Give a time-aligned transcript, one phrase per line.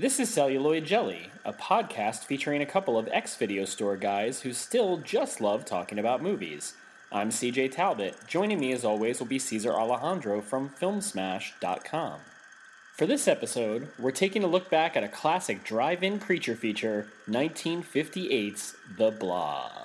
[0.00, 4.54] This is Celluloid Jelly, a podcast featuring a couple of ex video store guys who
[4.54, 6.72] still just love talking about movies.
[7.12, 8.16] I'm CJ Talbot.
[8.26, 12.20] Joining me as always will be Cesar Alejandro from Filmsmash.com.
[12.94, 17.08] For this episode, we're taking a look back at a classic drive in creature feature,
[17.28, 19.79] 1958's The Blob.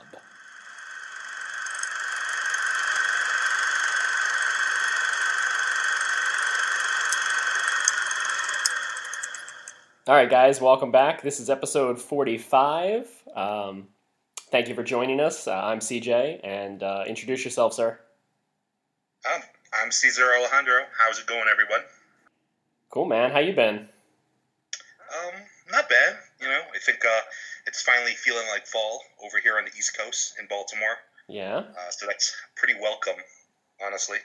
[10.08, 11.24] All right, guys, welcome back.
[11.24, 13.10] This is episode 45.
[13.36, 13.88] Um,
[14.52, 15.48] thank you for joining us.
[15.48, 18.00] Uh, I'm CJ, and uh, introduce yourself, sir.
[19.34, 19.42] Um,
[19.74, 20.84] I'm Cesar Alejandro.
[21.00, 21.80] How's it going, everyone?
[22.92, 23.32] Cool, man.
[23.32, 23.78] How you been?
[25.10, 25.34] Um,
[25.72, 26.18] not bad.
[26.40, 27.22] You know, I think uh,
[27.66, 30.98] it's finally feeling like fall over here on the East Coast in Baltimore.
[31.28, 31.58] Yeah.
[31.58, 33.16] Uh, so that's pretty welcome,
[33.84, 34.20] honestly.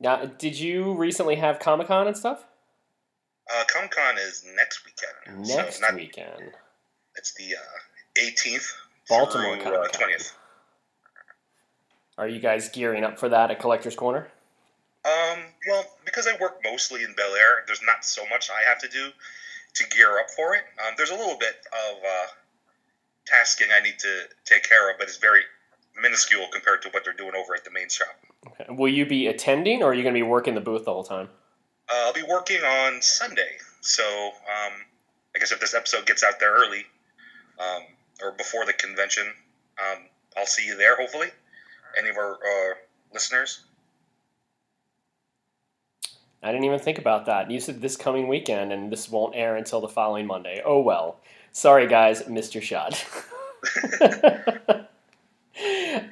[0.00, 2.44] Now, did you recently have Comic Con and stuff?
[3.54, 5.46] Uh, Comic Con is next weekend.
[5.46, 6.52] Next so not, weekend.
[7.16, 8.72] It's the uh, 18th
[9.08, 10.08] Baltimore uh, Comic-Con.
[10.08, 10.32] 20th.
[12.18, 14.28] Are you guys gearing up for that at Collector's Corner?
[15.04, 18.78] Um, well, because I work mostly in Bel Air, there's not so much I have
[18.78, 19.10] to do
[19.74, 20.62] to gear up for it.
[20.86, 21.56] Um, there's a little bit
[21.90, 22.26] of uh,
[23.26, 25.40] tasking I need to take care of, but it's very
[26.00, 28.08] minuscule compared to what they're doing over at the main shop.
[28.46, 28.66] Okay.
[28.72, 31.04] Will you be attending, or are you going to be working the booth the whole
[31.04, 31.28] time?
[31.92, 34.72] Uh, I'll be working on Sunday, so um,
[35.34, 36.86] I guess if this episode gets out there early
[37.58, 37.82] um,
[38.22, 39.26] or before the convention,
[39.78, 40.04] um,
[40.36, 40.96] I'll see you there.
[40.96, 41.28] Hopefully,
[41.98, 42.74] any of our uh,
[43.12, 43.64] listeners.
[46.42, 47.50] I didn't even think about that.
[47.50, 50.62] You said this coming weekend, and this won't air until the following Monday.
[50.64, 51.20] Oh well.
[51.52, 53.04] Sorry, guys, missed your shot.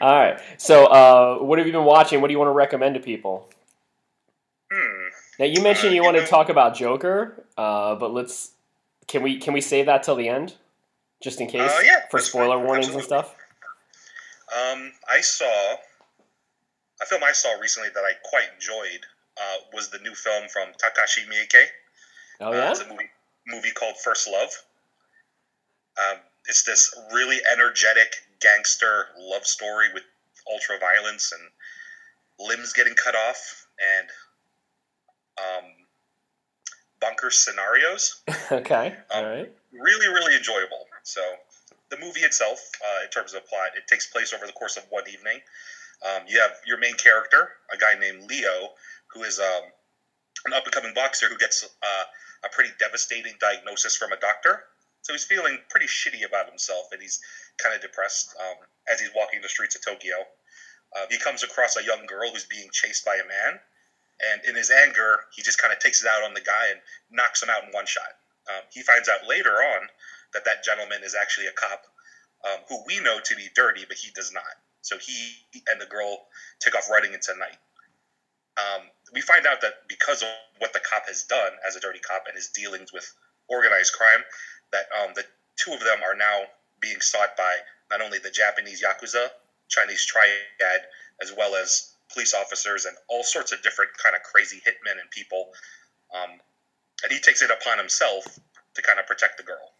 [0.00, 0.38] All right.
[0.58, 2.20] So, uh, what have you been watching?
[2.20, 3.48] What do you want to recommend to people?
[5.40, 8.50] Now, you mentioned you want to talk about Joker, uh, but let's
[9.06, 10.54] can we can we save that till the end,
[11.22, 12.66] just in case Uh, yeah, for spoiler fine.
[12.66, 13.34] warnings and stuff.
[14.54, 15.76] Um, I saw
[17.00, 19.06] a film I saw recently that I quite enjoyed
[19.40, 21.64] uh, was the new film from Takashi Miike.
[22.40, 22.70] Oh Uh, yeah.
[22.72, 23.08] it's a movie
[23.46, 24.50] movie called First Love.
[25.98, 26.18] Um,
[26.48, 30.02] it's this really energetic gangster love story with
[30.52, 33.66] ultra violence and limbs getting cut off
[33.98, 34.08] and
[35.40, 35.64] um,
[37.00, 38.22] bunker scenarios.
[38.52, 38.88] okay.
[38.88, 39.52] um, All right.
[39.72, 40.86] Really, really enjoyable.
[41.02, 41.20] So
[41.90, 44.84] the movie itself, uh, in terms of plot, it takes place over the course of
[44.90, 45.40] one evening.
[46.04, 48.70] Um, you have your main character, a guy named Leo,
[49.12, 49.62] who is um,
[50.46, 52.04] an up and coming boxer who gets uh,
[52.44, 54.64] a pretty devastating diagnosis from a doctor.
[55.02, 57.20] So he's feeling pretty shitty about himself, and he's
[57.58, 58.56] kind of depressed um,
[58.90, 60.16] as he's walking the streets of Tokyo.
[60.96, 63.60] Uh, he comes across a young girl who's being chased by a man,
[64.32, 66.80] and in his anger, he just kind of takes it out on the guy and
[67.10, 68.20] knocks him out in one shot.
[68.48, 69.88] Um, he finds out later on
[70.34, 71.84] that that gentleman is actually a cop
[72.44, 74.56] um, who we know to be dirty, but he does not.
[74.82, 76.26] So he and the girl
[76.58, 77.58] take off running into night.
[78.56, 82.00] Um, we find out that because of what the cop has done as a dirty
[82.00, 83.12] cop and his dealings with
[83.48, 84.24] organized crime,
[84.72, 85.24] that um, the
[85.56, 86.42] two of them are now
[86.80, 87.56] being sought by
[87.90, 89.28] not only the Japanese yakuza,
[89.68, 90.82] Chinese triad,
[91.22, 95.10] as well as police officers and all sorts of different kind of crazy hitmen and
[95.10, 95.50] people.
[96.14, 96.40] Um,
[97.02, 98.24] and he takes it upon himself
[98.74, 99.72] to kind of protect the girl.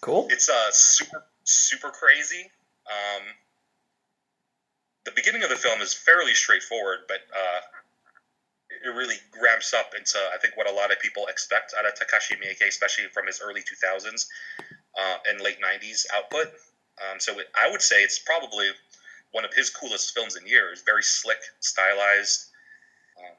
[0.00, 0.26] Cool.
[0.30, 2.50] It's uh super super crazy.
[2.86, 3.22] Um,
[5.04, 7.60] the beginning of the film is fairly straightforward, but uh,
[8.84, 11.94] it really ramps up into I think what a lot of people expect out of
[11.94, 14.26] Takashi Miike, especially from his early 2000s
[14.98, 16.48] uh, and late 90s output.
[16.98, 18.68] Um, so it, I would say it's probably
[19.32, 20.82] one of his coolest films in years.
[20.84, 22.46] Very slick, stylized,
[23.18, 23.34] um,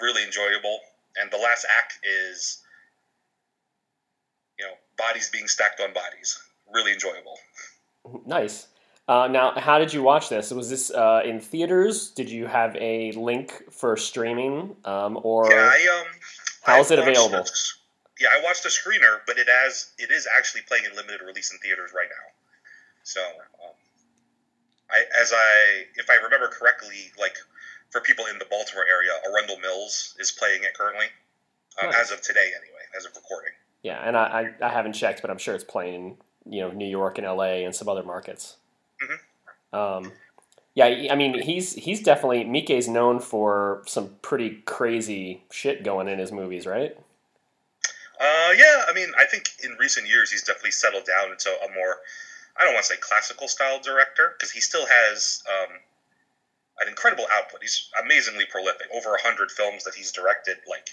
[0.00, 0.78] really enjoyable.
[1.20, 2.62] And the last act is,
[4.58, 6.38] you know, bodies being stacked on bodies.
[6.72, 7.38] Really enjoyable.
[8.26, 8.68] Nice.
[9.08, 10.50] Uh, now, how did you watch this?
[10.52, 12.10] Was this uh, in theaters?
[12.10, 16.06] Did you have a link for streaming, um, or yeah, I um.
[16.62, 17.44] how is I it available?
[18.20, 21.52] yeah, I watched the screener, but it has it is actually playing in limited release
[21.52, 22.30] in theaters right now.
[23.02, 23.20] So,
[24.92, 27.36] I as I if I remember correctly, like
[27.90, 31.06] for people in the Baltimore area, Arundel Mills is playing it currently,
[31.82, 32.02] um, Nice.
[32.02, 33.52] as of today anyway, as of recording.
[33.82, 35.94] yeah, and I, I, I haven't checked, but I'm sure it's playing
[36.44, 37.64] in you know New York and L.A.
[37.64, 38.56] and some other markets.
[39.02, 39.76] Mm-hmm.
[40.06, 40.12] Um,
[40.74, 46.18] yeah, I mean he's he's definitely Miike's known for some pretty crazy shit going in
[46.18, 46.96] his movies, right?
[48.20, 51.74] Uh, yeah, I mean, I think in recent years he's definitely settled down into a
[51.74, 51.96] more,
[52.58, 55.76] I don't want to say classical style director, because he still has um,
[56.80, 57.60] an incredible output.
[57.62, 58.88] He's amazingly prolific.
[58.94, 60.90] Over a hundred films that he's directed, like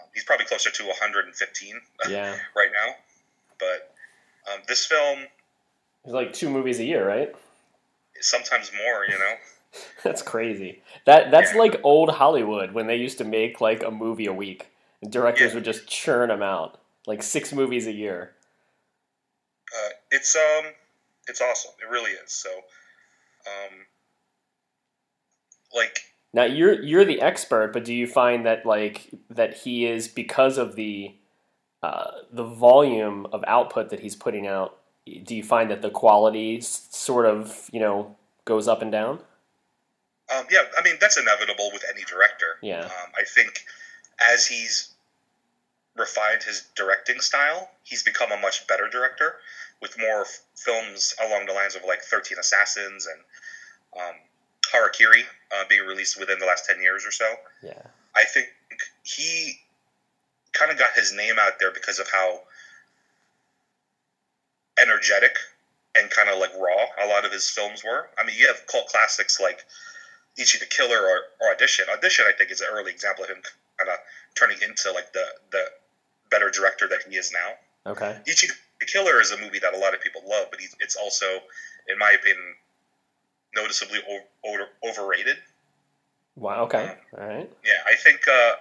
[0.00, 2.94] um, he's probably closer to 115 Yeah, right now.
[3.58, 3.94] But
[4.52, 5.26] um, this film,
[6.04, 7.34] it's like two movies a year, right?
[8.22, 9.04] sometimes more.
[9.04, 9.34] You know.
[10.02, 10.82] That's crazy.
[11.06, 11.58] That that's Yeah.
[11.58, 14.66] like old Hollywood when they used to make like a movie a week.
[15.02, 15.54] And directors Yeah.
[15.56, 18.34] would just churn them out, like six movies a year.
[20.10, 20.72] It's um
[21.28, 22.50] it's awesome it really is so
[23.46, 23.86] um
[25.74, 26.00] like
[26.32, 30.58] Now you're you're the expert, but do you find that like that he is because
[30.58, 31.14] of the
[31.82, 34.76] uh, the volume of output that he's putting out?
[35.24, 39.20] Do you find that the quality sort of you know goes up and down?
[40.32, 42.84] um yeah i mean that's inevitable with any director Yeah.
[42.84, 43.64] um, i think
[44.32, 44.94] as he's
[45.96, 49.34] refined his directing style he's become a much better director
[49.80, 53.20] with more f- films along the lines of like 13 assassins and
[54.00, 54.14] um,
[54.72, 55.22] harakiri
[55.52, 57.82] uh, being released within the last 10 years or so Yeah.
[58.14, 58.48] I think
[59.02, 59.58] he
[60.52, 62.42] kind of got his name out there because of how
[64.80, 65.36] energetic
[65.96, 68.08] and kind of like raw a lot of his films were.
[68.18, 69.64] I mean, you have cult classics like
[70.36, 71.86] Ichi the Killer or, or Audition.
[71.92, 73.42] Audition, I think, is an early example of him
[73.78, 73.98] kind of
[74.34, 75.64] turning into like the the
[76.30, 77.90] better director that he is now.
[77.90, 78.18] Okay.
[78.26, 78.54] Ichi the
[78.90, 81.26] Killer is a movie that a lot of people love, but he's, it's also,
[81.88, 82.54] in my opinion,
[83.54, 83.98] noticeably
[84.44, 85.36] over, overrated.
[86.36, 86.64] Wow.
[86.64, 86.94] Okay.
[87.18, 87.50] All right.
[87.64, 88.52] Yeah, I think uh,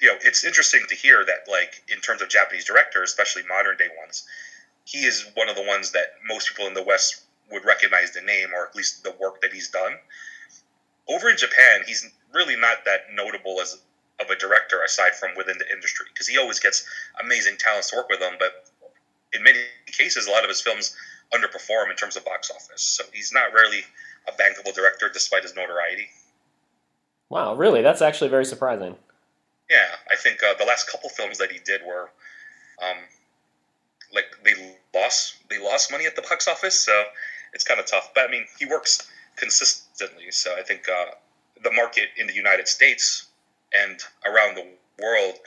[0.00, 3.76] you know it's interesting to hear that, like in terms of Japanese directors, especially modern
[3.76, 4.24] day ones,
[4.84, 8.20] he is one of the ones that most people in the West would recognize the
[8.20, 9.98] name or at least the work that he's done.
[11.08, 13.78] Over in Japan, he's really not that notable as
[14.20, 16.84] of a director aside from within the industry because he always gets
[17.20, 18.64] amazing talents to work with him, but
[19.34, 20.96] in many cases, a lot of his films
[21.34, 22.82] underperform in terms of box office.
[22.82, 23.82] So he's not really
[24.28, 26.08] a bankable director despite his notoriety.
[27.28, 27.54] Wow.
[27.54, 27.82] Really?
[27.82, 28.96] That's actually very surprising.
[29.70, 32.10] Yeah, I think uh, the last couple films that he did were,
[32.82, 32.98] um,
[34.12, 34.52] like they
[34.94, 37.04] lost they lost money at the box office, so
[37.54, 38.10] it's kind of tough.
[38.14, 41.12] But I mean, he works consistently, so I think uh,
[41.62, 43.28] the market in the United States
[43.72, 44.66] and around the
[45.02, 45.38] world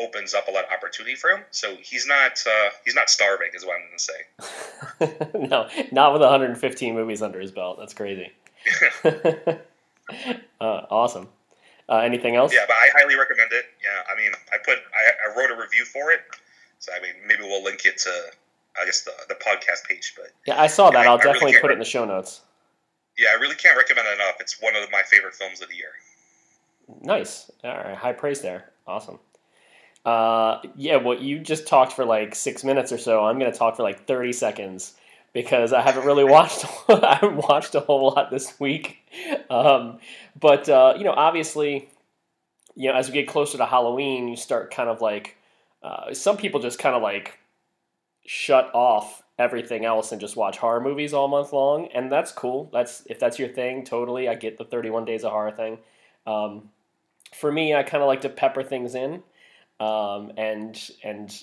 [0.00, 1.44] opens up a lot of opportunity for him.
[1.50, 5.38] So he's not uh, he's not starving, is what I'm going to say.
[5.48, 7.78] no, not with 115 movies under his belt.
[7.78, 8.32] That's crazy.
[9.04, 9.58] uh,
[10.60, 11.28] awesome.
[11.88, 12.52] Uh, anything else?
[12.54, 13.64] Yeah, but I highly recommend it.
[13.82, 16.20] Yeah, I mean, I put I, I wrote a review for it,
[16.78, 18.10] so I mean, maybe we'll link it to
[18.80, 20.32] I guess the the podcast page, but.
[20.46, 21.00] Yeah, I saw that.
[21.00, 22.42] I- I'll I definitely can't put it in the show notes.
[23.18, 24.36] Yeah, I really can't recommend it enough.
[24.40, 25.90] It's one of my favorite films of the year.
[27.02, 27.50] Nice.
[27.62, 27.94] All right.
[27.94, 28.70] High praise there.
[28.86, 29.18] Awesome.
[30.04, 33.24] Uh, yeah, well, you just talked for like six minutes or so.
[33.24, 34.94] I'm going to talk for like 30 seconds
[35.32, 36.64] because I haven't really watched.
[36.88, 38.98] I haven't watched a whole lot this week.
[39.48, 39.98] Um,
[40.38, 41.88] but uh, you know, obviously,
[42.74, 45.36] you know, as we get closer to Halloween, you start kind of like
[45.82, 47.38] uh, some people just kind of like
[48.26, 52.68] shut off everything else and just watch horror movies all month long, and that's cool.
[52.72, 54.28] That's if that's your thing, totally.
[54.28, 55.78] I get the 31 days of horror thing.
[56.26, 56.70] Um,
[57.34, 59.22] for me, I kind of like to pepper things in,
[59.80, 61.42] um, and and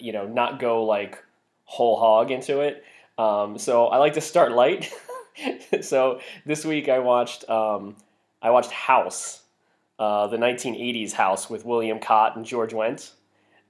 [0.00, 1.22] you know not go like
[1.64, 2.84] whole hog into it.
[3.18, 4.92] Um, so I like to start light.
[5.82, 7.96] so this week I watched um,
[8.40, 9.42] I watched House,
[9.98, 13.12] uh, the 1980s House with William Katt and George Wendt.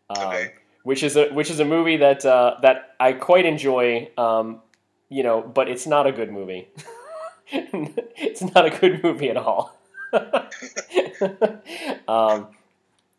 [0.09, 0.53] Um, Okay.
[0.85, 4.61] Which is a which is a movie that uh, that I quite enjoy, um,
[5.09, 6.69] you know, but it's not a good movie.
[7.47, 9.79] it's not a good movie at all.
[12.09, 12.49] um,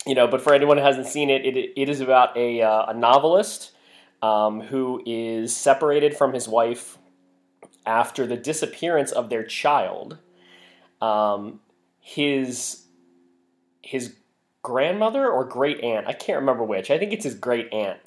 [0.05, 2.88] you know, but for anyone who hasn't seen it, it, it is about a, uh,
[2.88, 3.72] a novelist
[4.22, 6.98] um, who is separated from his wife
[7.86, 10.17] after the disappearance of their child.
[11.01, 11.60] Um,
[12.00, 12.86] his
[13.81, 14.15] his
[14.62, 16.89] grandmother or great aunt, I can't remember which.
[16.89, 18.00] I think it's his great aunt.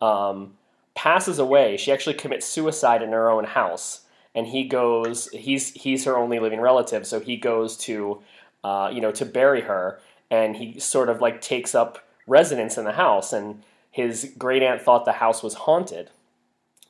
[0.00, 0.54] Um,
[0.94, 1.76] passes away.
[1.76, 4.02] She actually commits suicide in her own house,
[4.34, 5.28] and he goes.
[5.32, 8.22] He's he's her only living relative, so he goes to,
[8.62, 9.98] uh, you know, to bury her,
[10.30, 13.32] and he sort of like takes up residence in the house.
[13.32, 16.10] And his great aunt thought the house was haunted.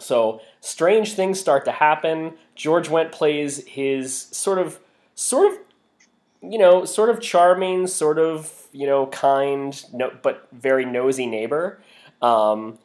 [0.00, 2.34] So strange things start to happen.
[2.54, 4.80] George Wendt plays his sort of,
[5.14, 5.58] sort of,
[6.42, 11.80] you know, sort of charming, sort of, you know, kind, no, but very nosy neighbor.
[12.20, 12.78] Um,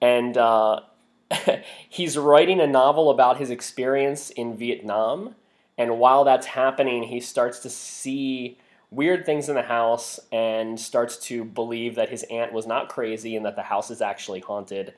[0.00, 0.80] and uh,
[1.88, 5.34] he's writing a novel about his experience in Vietnam.
[5.78, 8.58] And while that's happening, he starts to see
[8.90, 13.36] weird things in the house and starts to believe that his aunt was not crazy
[13.36, 14.94] and that the house is actually haunted.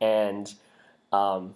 [0.00, 0.52] And
[1.12, 1.54] um,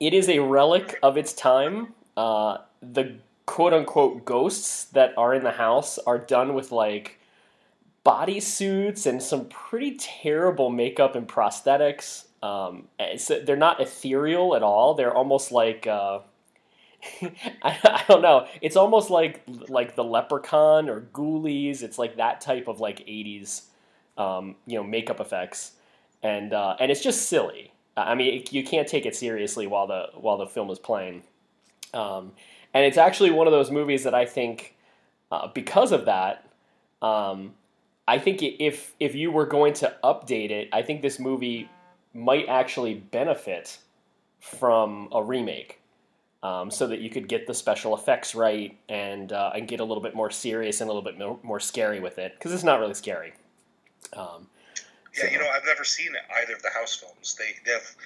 [0.00, 1.94] it is a relic of its time.
[2.16, 3.14] Uh, the
[3.46, 7.18] quote unquote ghosts that are in the house are done with like
[8.02, 12.24] body suits and some pretty terrible makeup and prosthetics.
[12.42, 14.94] Um, they're not ethereal at all.
[14.94, 16.20] They're almost like uh,
[17.62, 18.46] I, I, don't know.
[18.60, 21.82] It's almost like like the Leprechaun or Ghoulies.
[21.82, 23.62] It's like that type of like '80s,
[24.16, 25.72] um, you know, makeup effects,
[26.22, 27.72] and uh, and it's just silly.
[27.96, 31.22] I mean, it, you can't take it seriously while the while the film is playing.
[31.92, 32.32] Um,
[32.72, 34.74] and it's actually one of those movies that I think,
[35.30, 36.48] uh, because of that,
[37.00, 37.54] um,
[38.08, 41.68] I think if if you were going to update it, I think this movie
[42.12, 43.78] might actually benefit
[44.40, 45.80] from a remake,
[46.44, 49.84] um, so that you could get the special effects right and uh, and get a
[49.84, 52.62] little bit more serious and a little bit more, more scary with it because it's
[52.62, 53.32] not really scary.
[54.12, 54.46] Um,
[55.16, 55.30] yeah, so.
[55.30, 57.34] you know, I've never seen either of the House films.
[57.38, 57.96] They, they have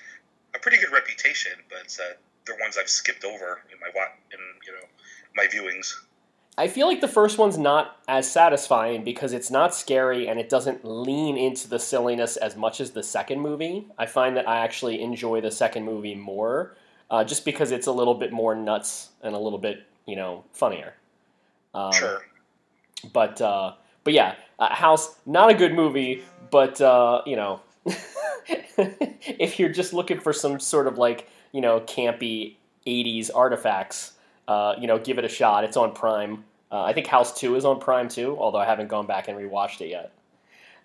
[0.54, 2.14] a pretty good reputation, but uh,
[2.46, 3.88] they're ones I've skipped over in my
[4.32, 4.86] in you know
[5.34, 5.92] my viewings.
[6.56, 10.48] I feel like the first one's not as satisfying because it's not scary and it
[10.48, 13.86] doesn't lean into the silliness as much as the second movie.
[13.96, 16.76] I find that I actually enjoy the second movie more,
[17.10, 20.44] uh, just because it's a little bit more nuts and a little bit, you know,
[20.52, 20.94] funnier.
[21.74, 22.22] Um, sure.
[23.12, 23.74] But uh,
[24.04, 29.92] but yeah, uh, House not a good movie, but uh, you know, if you're just
[29.92, 34.12] looking for some sort of like you know campy '80s artifacts
[34.48, 35.62] uh, you know, give it a shot.
[35.62, 36.42] It's on Prime.
[36.72, 39.38] Uh, I think House Two is on Prime too, although I haven't gone back and
[39.38, 40.12] rewatched it yet.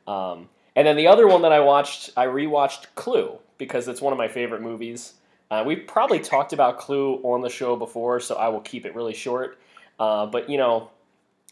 [0.06, 4.12] Um, and then the other one that I watched, I rewatched Clue because it's one
[4.12, 5.14] of my favorite movies.
[5.52, 8.96] Uh, we probably talked about Clue on the show before, so I will keep it
[8.96, 9.60] really short.
[10.00, 10.90] Uh, but you know,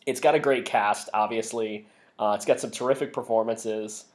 [0.05, 1.09] it's got a great cast.
[1.13, 1.85] Obviously,
[2.19, 4.05] uh, it's got some terrific performances.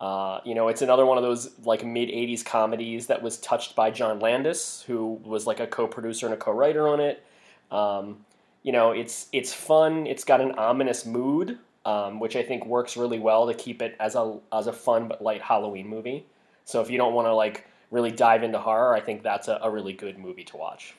[0.00, 3.74] Uh, you know, it's another one of those like mid '80s comedies that was touched
[3.76, 7.24] by John Landis, who was like a co-producer and a co-writer on it.
[7.70, 8.24] Um,
[8.62, 10.06] you know, it's it's fun.
[10.06, 13.96] It's got an ominous mood, um, which I think works really well to keep it
[14.00, 16.26] as a as a fun but light Halloween movie.
[16.64, 19.58] So if you don't want to like really dive into horror, I think that's a,
[19.62, 20.94] a really good movie to watch.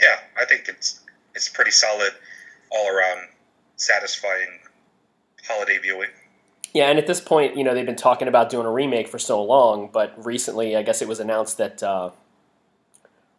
[0.00, 1.00] Yeah, I think it's
[1.34, 2.12] it's pretty solid
[2.70, 3.28] all around,
[3.76, 4.60] satisfying
[5.46, 6.10] holiday viewing.
[6.72, 9.18] Yeah, and at this point, you know, they've been talking about doing a remake for
[9.18, 12.10] so long, but recently, I guess it was announced that uh,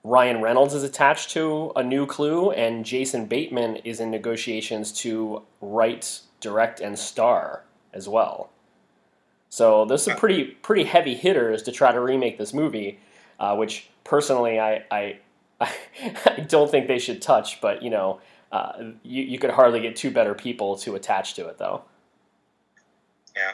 [0.04, 5.44] Ryan Reynolds is attached to a new Clue, and Jason Bateman is in negotiations to
[5.62, 7.64] write, direct, and star
[7.94, 8.50] as well.
[9.52, 13.00] So there's some pretty pretty heavy hitters to try to remake this movie,
[13.38, 15.20] uh, which personally I, I
[15.60, 17.60] I don't think they should touch.
[17.60, 18.22] But you know,
[18.54, 21.84] uh, you you could hardly get two better people to attach to it, though.
[23.36, 23.52] Yeah,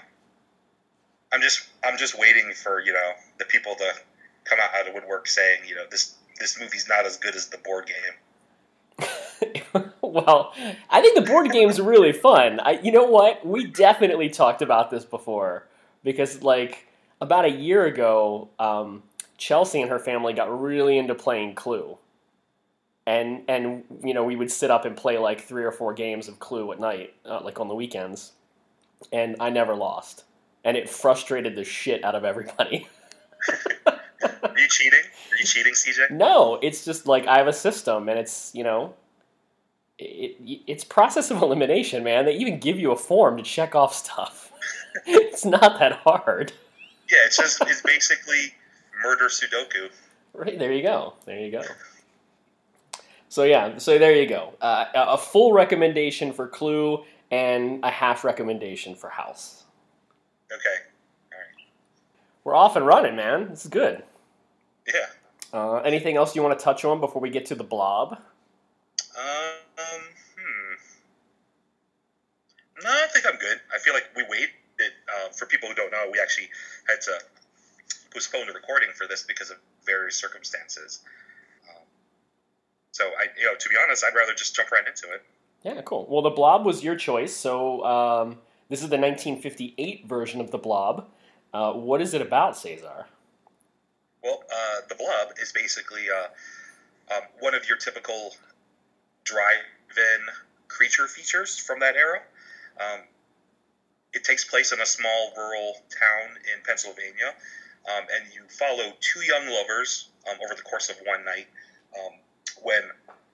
[1.34, 3.94] I'm just I'm just waiting for you know the people to
[4.44, 7.48] come out of the woodwork saying you know this this movie's not as good as
[7.48, 9.10] the board game.
[10.04, 10.54] well,
[10.92, 12.60] I think the board game's really fun.
[12.60, 13.44] I, you know what?
[13.44, 15.66] We definitely talked about this before
[16.08, 16.88] because, like,
[17.20, 19.04] about a year ago, um,
[19.38, 21.98] Chelsea and her family got really into playing Clue,
[23.06, 26.30] and and you know we would sit up and play like three or four games
[26.30, 28.32] of Clue at night, uh, like on the weekends,
[29.12, 30.24] and I never lost,
[30.64, 32.88] and it frustrated the shit out of everybody.
[33.88, 35.00] Are you cheating?
[35.32, 36.12] Are you cheating, CJ?
[36.12, 38.94] No, it's just like I have a system, and it's you know,
[40.00, 42.24] it, it, it's process of elimination, man.
[42.26, 44.47] They even give you a form to check off stuff.
[45.06, 46.54] it's not that hard.
[47.10, 48.54] Yeah, it's just it's basically
[49.04, 49.90] murder Sudoku.
[50.34, 51.14] Right there, you go.
[51.26, 51.64] There you go.
[53.30, 54.54] So yeah, so there you go.
[54.62, 59.66] Uh, a full recommendation for Clue and a half recommendation for House.
[60.52, 60.84] Okay.
[61.34, 61.66] All right.
[62.44, 63.50] We're off and running, man.
[63.50, 64.04] This is good.
[64.88, 65.08] Yeah.
[65.54, 68.14] Uh, anything else you want to touch on before we get to the blob?
[69.18, 70.02] Um,
[70.38, 70.76] hmm.
[72.84, 73.60] No, I think I'm good.
[73.74, 74.50] I feel like we waited.
[75.10, 76.50] Uh, for people who don't know, we actually
[76.88, 77.20] had to
[78.14, 81.02] postpone the recording for this because of various circumstances.
[81.70, 81.84] Um,
[82.92, 85.24] so, I, you know, to be honest, I'd rather just jump right into it.
[85.64, 86.08] Yeah, cool.
[86.10, 88.38] Well, the Blob was your choice, so um,
[88.70, 91.08] this is the 1958 version of the Blob.
[91.54, 93.06] Uh, what is it about, Cesar?
[94.24, 98.36] Well, uh, the Blob is basically uh, um, one of your typical
[99.24, 100.26] drive-in
[100.68, 102.22] creature features from that era.
[102.80, 103.02] Um,
[104.18, 107.36] it takes place in a small rural town in Pennsylvania,
[107.86, 111.46] um, and you follow two young lovers um, over the course of one night
[112.00, 112.14] um,
[112.64, 112.82] when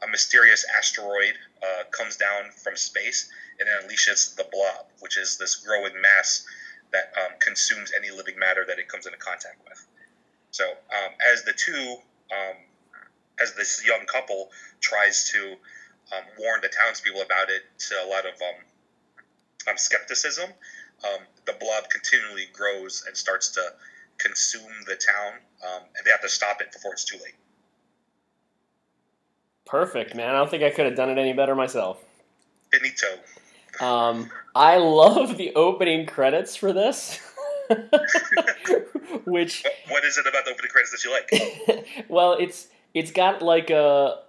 [0.04, 5.38] a mysterious asteroid uh, comes down from space and it unleashes the Blob, which is
[5.38, 6.46] this growing mass
[6.92, 9.88] that um, consumes any living matter that it comes into contact with.
[10.52, 11.96] So um, as the two,
[13.42, 14.50] as this young couple
[14.82, 15.56] tries to
[16.38, 18.60] warn the townspeople about it, to a lot of um,
[19.70, 20.50] um, skepticism,
[21.06, 23.62] um, the blob continually grows and starts to
[24.18, 25.34] consume the town,
[25.66, 27.36] um, and they have to stop it before it's too late.
[29.66, 30.30] Perfect, man.
[30.30, 32.04] I don't think I could have done it any better myself.
[32.72, 33.08] Finito.
[33.80, 37.20] Um, I love the opening credits for this.
[39.26, 42.06] Which What, what is it about the opening credits that you like?
[42.10, 44.20] well, it's it's got like a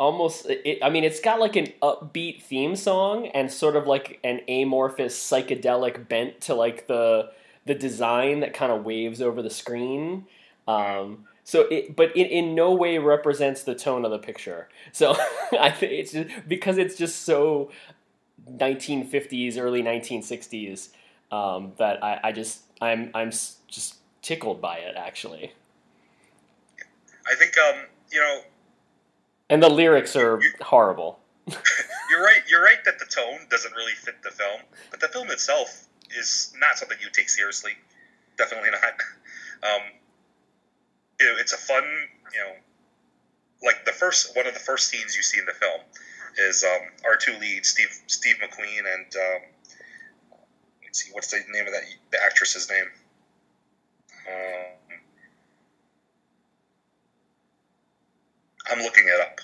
[0.00, 4.18] almost it, I mean it's got like an upbeat theme song and sort of like
[4.24, 7.30] an amorphous psychedelic bent to like the
[7.66, 10.26] the design that kind of waves over the screen.
[10.66, 14.68] Um, so it, but it in no way represents the tone of the picture.
[14.90, 15.14] So
[15.60, 17.70] I think it's just because it's just so
[18.50, 20.88] 1950s, early 1960s
[21.30, 25.52] um, that I, I just I'm I'm just tickled by it actually.
[27.30, 28.40] I think um, you know
[29.50, 31.18] And the lyrics are horrible.
[31.48, 32.42] you're right.
[32.48, 36.54] You're right that the tone doesn't really fit the film, but the film itself is
[36.58, 37.72] not something you take seriously.
[38.38, 38.82] Definitely not.
[39.62, 39.82] Um,
[41.20, 41.84] you know, it's a fun,
[42.32, 42.52] you know,
[43.62, 45.82] like the first one of the first scenes you see in the film
[46.38, 50.40] is um, our two leads, Steve Steve McQueen and um,
[50.82, 52.86] let's see, what's the name of that the actress's name?
[54.26, 54.59] Um,
[58.70, 59.40] I'm looking it up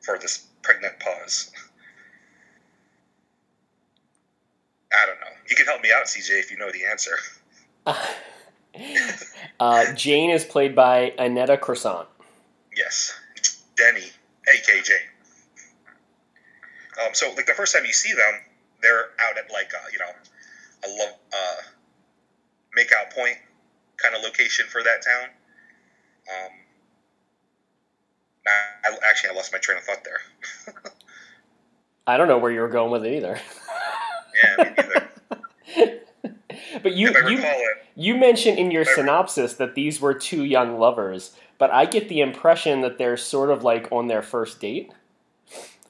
[0.00, 1.50] for this pregnant pause.
[4.92, 5.36] I don't know.
[5.48, 7.16] You can help me out, CJ, if you know the answer.
[9.60, 12.06] uh, Jane is played by Aneta Corsaut.
[12.76, 13.18] Yes,
[13.76, 14.06] Denny,
[14.52, 14.96] aka Jane.
[17.02, 18.40] Um, so, like the first time you see them,
[18.82, 20.10] they're out at like a, you know
[20.84, 21.62] a love uh,
[22.78, 23.36] makeout point
[23.96, 25.28] kind of location for that town.
[26.28, 26.50] Um,
[28.46, 30.82] I, I actually I lost my train of thought there.
[32.06, 33.38] I don't know where you were going with it either.
[34.58, 34.70] yeah, me
[35.76, 36.00] neither.
[36.82, 41.34] but you you it, you mentioned in your synopsis that these were two young lovers,
[41.58, 44.92] but I get the impression that they're sort of like on their first date.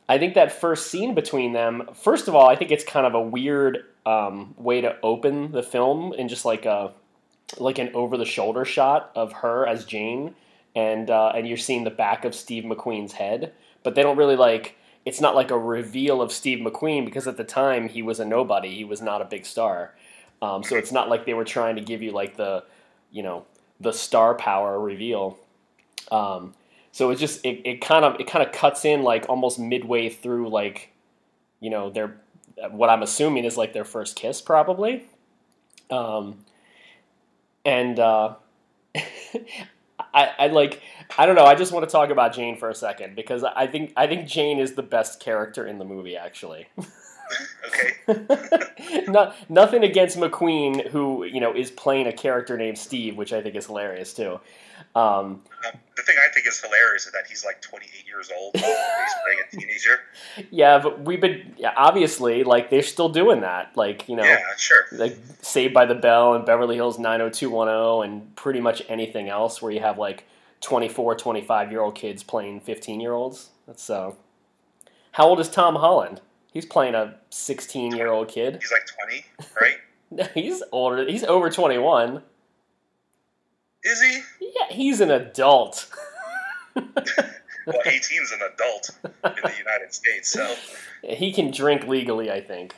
[0.09, 3.15] I think that first scene between them, first of all, I think it's kind of
[3.15, 6.93] a weird um, way to open the film in just like a
[7.59, 10.35] like an over the shoulder shot of her as Jane,
[10.75, 14.37] and uh, and you're seeing the back of Steve McQueen's head, but they don't really
[14.37, 14.77] like.
[15.05, 18.25] It's not like a reveal of Steve McQueen because at the time he was a
[18.25, 18.75] nobody.
[18.75, 19.95] He was not a big star.
[20.41, 22.65] Um, so it's not like they were trying to give you like the,
[23.11, 23.45] you know,
[23.81, 25.39] the star power reveal.
[26.11, 26.55] Um,
[26.93, 30.09] so it's just it, it kind of it kind of cuts in like almost midway
[30.09, 30.91] through like,
[31.61, 32.17] you know, their
[32.71, 35.07] what I'm assuming is like their first kiss probably.
[35.91, 36.45] Um,
[37.65, 38.35] and uh,
[39.99, 40.83] I, I like
[41.19, 41.45] I don't know.
[41.45, 44.29] I just want to talk about Jane for a second because I think I think
[44.29, 46.69] Jane is the best character in the movie actually.
[47.69, 49.05] okay.
[49.09, 53.43] Not, nothing against McQueen, who you know is playing a character named Steve, which I
[53.43, 54.41] think is hilarious too.
[54.95, 58.55] Um, Um, the thing I think is hilarious is that he's like 28 years old.
[58.55, 60.01] He's playing a teenager.
[60.51, 63.77] yeah, but we've been yeah, obviously like they're still doing that.
[63.77, 64.85] Like you know, Yeah, sure.
[64.93, 69.71] like Saved by the Bell and Beverly Hills 90210 and pretty much anything else where
[69.73, 70.25] you have like
[70.61, 73.51] 24, 25 year old kids playing 15 year olds.
[73.67, 74.17] That's so.
[75.13, 76.21] How old is Tom Holland?
[76.53, 78.59] He's playing a 16 year old kid.
[78.61, 79.25] He's like 20,
[79.61, 80.31] right?
[80.35, 81.07] He's older.
[81.09, 82.23] He's over 21.
[83.85, 84.21] Is he?
[84.41, 85.89] Yeah, he's an adult.
[87.67, 90.55] Well, 18's an adult in the United States, so.
[91.03, 92.75] he can drink legally, I think.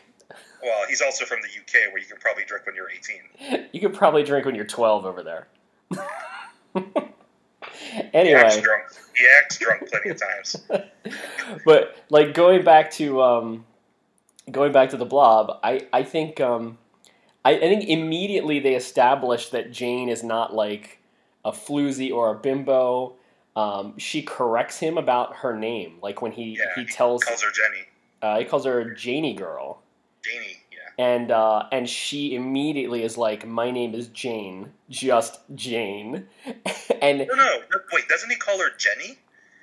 [0.62, 3.66] Well, he's also from the UK, where you can probably drink when you're 18.
[3.72, 5.48] You can probably drink when you're 12 over there.
[7.96, 8.84] He acts anyway, drunk.
[9.16, 10.56] He acts drunk plenty of times.
[11.64, 13.64] but like going back to um,
[14.50, 16.78] going back to the blob, I I think um,
[17.46, 20.98] I, I think immediately they established that Jane is not like
[21.44, 23.14] a floozy or a bimbo.
[23.54, 27.50] Um, she corrects him about her name, like when he Yeah, he tells Calls her
[27.52, 27.84] Jenny.
[28.20, 29.80] uh, he calls her Janie girl.
[30.24, 31.04] Janie, yeah.
[31.04, 36.26] and uh, and she immediately is like, "My name is Jane, just Jane,"
[37.00, 39.18] and No, no, no, wait, doesn't he call her Jenny?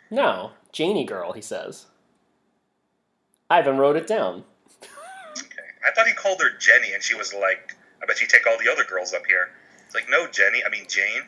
[0.10, 1.88] no, Janie girl, he says.
[3.50, 4.46] I even wrote it down.
[5.86, 8.58] I thought he called her Jenny, and she was like, I bet you take all
[8.58, 9.50] the other girls up here.
[9.86, 11.24] It's like, no, Jenny, I mean, Jane.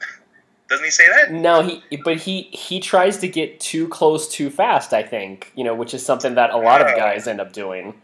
[0.68, 1.32] doesn't he say that?
[1.32, 4.92] No, he but he he tries to get too close too fast.
[4.92, 7.94] I think you know, which is something that a lot of guys end up doing.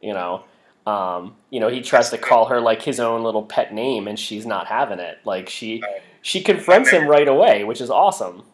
[0.00, 0.44] You know,
[0.86, 4.18] um, you know, he tries to call her like his own little pet name, and
[4.18, 5.18] she's not having it.
[5.24, 5.98] Like she Oh.
[6.22, 8.44] she confronts him right away, which is awesome.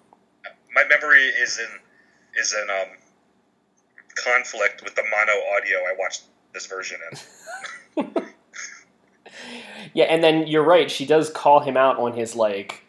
[0.74, 1.68] My memory is in
[2.40, 2.96] is in um,
[4.16, 6.24] conflict with the mono audio I watched
[6.56, 6.98] this version
[7.96, 8.06] in.
[9.94, 10.90] Yeah, and then you're right.
[10.90, 12.82] She does call him out on his like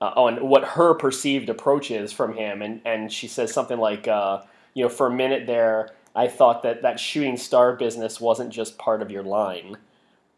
[0.00, 4.08] uh, on what her perceived approach is from him, and and she says something like,
[4.08, 4.40] uh,
[4.72, 8.78] you know, for a minute there, I thought that that shooting star business wasn't just
[8.78, 9.76] part of your line,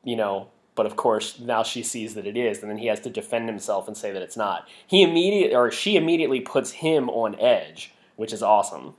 [0.02, 0.48] you know.
[0.74, 3.48] But of course, now she sees that it is, and then he has to defend
[3.48, 4.66] himself and say that it's not.
[4.86, 8.94] He immediately, or she immediately puts him on edge, which is awesome.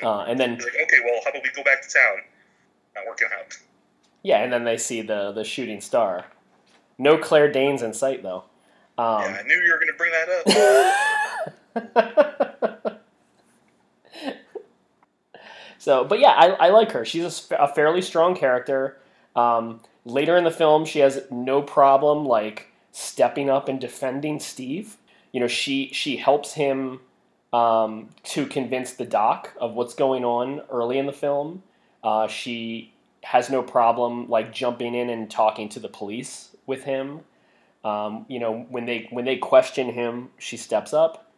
[0.00, 2.18] Uh, and then, like, okay, well, how about we go back to town?
[2.94, 3.56] Not working out.
[4.22, 6.26] yeah, and then they see the the shooting star.
[6.98, 8.44] No Claire Danes in sight though.
[8.98, 10.28] Um, yeah, I knew you were going to bring that
[12.84, 13.00] up.
[15.78, 17.04] so, but yeah, I, I like her.
[17.04, 18.98] She's a fairly strong character.
[19.34, 24.96] Um, later in the film, she has no problem like stepping up and defending Steve.
[25.32, 27.00] You know, she she helps him
[27.52, 31.62] um, to convince the doc of what's going on early in the film.
[32.02, 37.20] Uh, she has no problem like jumping in and talking to the police with him.
[37.84, 41.30] Um, you know, when they when they question him, she steps up.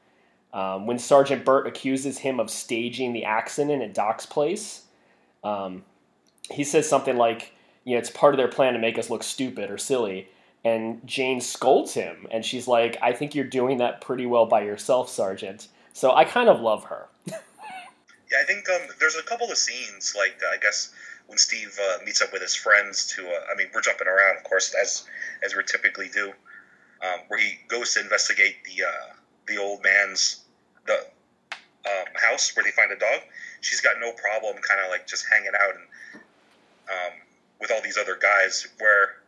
[0.53, 4.83] Um, when Sergeant Burt accuses him of staging the accident at Doc's place,
[5.42, 5.85] um,
[6.51, 7.53] he says something like,
[7.85, 10.29] "You know, it's part of their plan to make us look stupid or silly."
[10.64, 14.62] And Jane scolds him, and she's like, "I think you're doing that pretty well by
[14.62, 17.09] yourself, Sergeant." So I kind of love her.
[18.33, 20.95] Yeah, I think um, there's a couple of scenes, like uh, I guess
[21.27, 24.38] when Steve uh, meets up with his friends to, uh, I mean, we're jumping around,
[24.38, 25.05] of course, as
[25.45, 26.33] as we typically do,
[27.03, 29.12] um, where he goes to investigate the uh,
[29.47, 30.45] the old man's
[30.87, 30.95] the
[31.85, 33.21] um, house where they find a dog.
[33.61, 36.23] She's got no problem, kind of like just hanging out and
[36.88, 37.12] um,
[37.61, 38.66] with all these other guys.
[38.79, 39.21] Where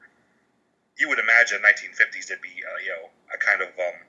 [0.97, 4.01] you would imagine 1950s to be, uh, you know, a kind of um,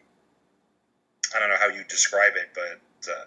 [1.36, 3.26] I don't know how you describe it, but uh,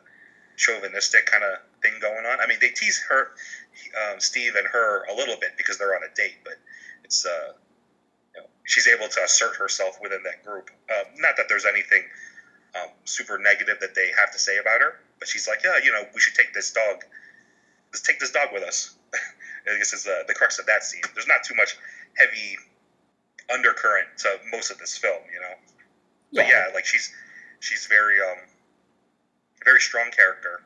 [0.59, 2.41] chauvinistic kind of thing going on.
[2.41, 3.31] I mean, they tease her,
[3.97, 6.55] um, Steve and her a little bit because they're on a date, but
[7.05, 7.53] it's uh,
[8.35, 10.71] you know, she's able to assert herself within that group.
[10.91, 12.03] Uh, not that there's anything
[12.75, 15.93] um, super negative that they have to say about her, but she's like, yeah, you
[15.93, 17.05] know, we should take this dog.
[17.93, 18.97] Let's take this dog with us.
[19.15, 21.03] I guess is uh, the crux of that scene.
[21.15, 21.77] There's not too much
[22.17, 22.57] heavy
[23.53, 25.55] undercurrent to most of this film, you know.
[26.33, 27.13] But yeah, like she's
[27.61, 28.39] she's very um
[29.65, 30.63] very strong character.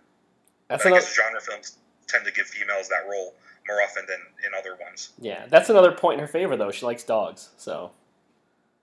[0.68, 1.02] that's I another.
[1.02, 1.78] guess genre films
[2.08, 3.34] tend to give females that role
[3.68, 5.10] more often than in other ones.
[5.20, 6.70] Yeah, that's another point in her favor, though.
[6.70, 7.92] She likes dogs, so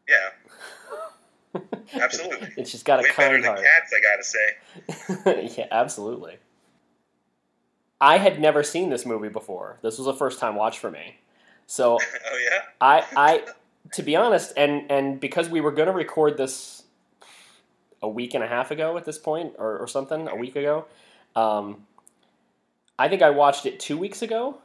[0.08, 0.30] Yeah,
[1.94, 2.50] absolutely.
[2.58, 3.60] and she's got a Way better kind heart.
[3.60, 4.24] cats, I gotta
[5.44, 5.56] say.
[5.58, 6.38] yeah, absolutely.
[8.02, 9.78] I had never seen this movie before.
[9.82, 11.18] This was a first time watch for me.
[11.68, 11.98] So
[12.32, 13.44] oh yeah, I, I,
[13.94, 16.79] to be honest, and and because we were going to record this
[18.02, 20.86] a week and a half ago at this point, or, or something, a week ago,
[21.36, 21.86] um,
[22.98, 24.58] I think I watched it two weeks ago,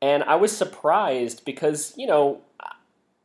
[0.00, 2.40] and I was surprised because you know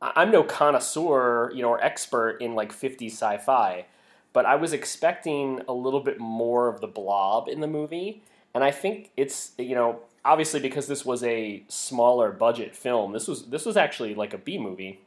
[0.00, 3.86] I'm no connoisseur, you know, or expert in like 50s sci-fi,
[4.32, 8.22] but I was expecting a little bit more of the blob in the movie,
[8.54, 13.26] and I think it's you know obviously because this was a smaller budget film, this
[13.26, 15.00] was this was actually like a B movie.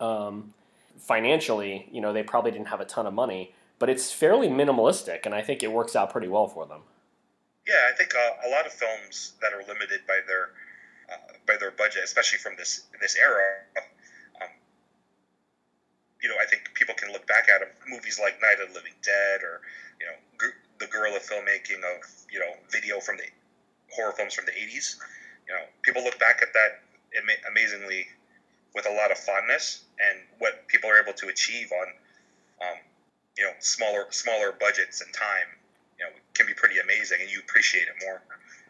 [0.00, 0.54] Um,
[0.98, 5.24] financially, you know, they probably didn't have a ton of money, but it's fairly minimalistic,
[5.26, 6.82] and I think it works out pretty well for them.
[7.66, 7.88] yeah.
[7.92, 10.50] I think uh, a lot of films that are limited by their
[11.12, 13.62] uh, by their budget, especially from this this era,
[14.42, 14.48] um,
[16.22, 18.74] you know, I think people can look back at 'em, movies like Night of the
[18.74, 19.62] Living Dead or
[20.00, 23.28] you know gr- the guerrilla filmmaking of you know video from the
[23.94, 24.98] horror films from the 80s.
[25.46, 26.82] You know, people look back at that
[27.16, 28.06] ama- amazingly
[28.74, 31.86] with a lot of fondness, and what people are able to achieve on
[32.62, 32.78] um,
[33.36, 35.46] you know smaller smaller budgets and time,
[35.98, 38.22] you know, can be pretty amazing, and you appreciate it more.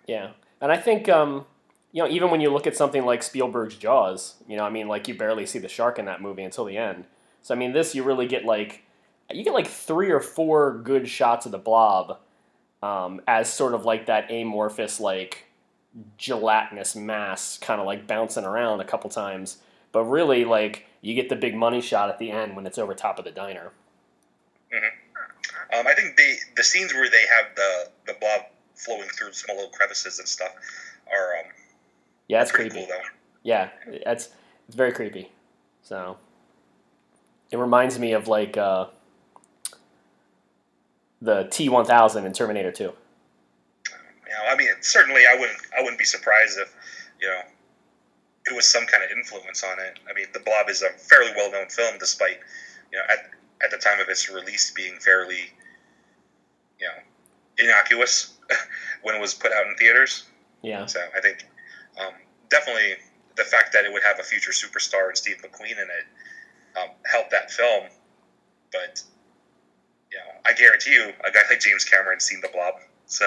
[0.06, 0.30] Yeah,
[0.60, 1.46] and I think um,
[1.92, 4.88] you know even when you look at something like Spielberg's Jaws, you know, I mean,
[4.88, 7.04] like you barely see the shark in that movie until the end.
[7.42, 8.84] So I mean, this you really get like
[9.32, 12.18] you get like three or four good shots of the blob
[12.82, 15.44] um, as sort of like that amorphous like
[16.16, 19.58] gelatinous mass kind of like bouncing around a couple times
[19.98, 22.94] but really like you get the big money shot at the end when it's over
[22.94, 23.72] top of the diner.
[24.72, 28.42] Um, I think they the scenes where they have the the blob
[28.76, 30.52] flowing through small little crevices and stuff
[31.12, 31.50] are um,
[32.28, 32.76] yeah that's creepy.
[32.76, 33.02] cool though.
[33.42, 33.70] yeah
[34.06, 34.28] that's
[34.68, 35.32] it's very creepy.
[35.82, 36.16] So
[37.50, 38.86] it reminds me of like uh,
[41.20, 42.92] the t1000 in terminator 2 You
[43.90, 46.72] know, I mean, certainly, I wouldn't I wouldn't be surprised if
[47.20, 47.40] you know
[48.50, 49.98] it was some kind of influence on it.
[50.08, 52.38] I mean, The Blob is a fairly well known film, despite
[52.92, 53.30] you know at
[53.62, 55.52] at the time of its release being fairly
[56.80, 58.38] you know innocuous
[59.02, 60.24] when it was put out in theaters.
[60.62, 61.46] yeah So I think
[62.00, 62.14] um,
[62.48, 62.94] definitely
[63.36, 66.90] the fact that it would have a future superstar and Steve McQueen in it um,
[67.04, 67.84] helped that film.
[68.72, 69.02] But
[70.12, 72.74] yeah, I guarantee you, a guy like James Cameron's seen the Blob,
[73.06, 73.26] so.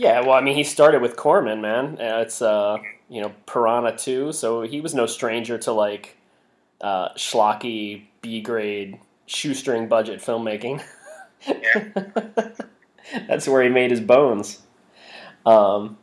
[0.00, 1.98] Yeah, well, I mean, he started with Corman, man.
[2.00, 2.78] Uh, it's uh,
[3.10, 6.16] you know Piranha Two, so he was no stranger to like
[6.80, 10.82] uh, schlocky B grade shoestring budget filmmaking.
[11.46, 11.88] Yeah.
[13.28, 14.62] That's where he made his bones.
[15.44, 15.98] Um,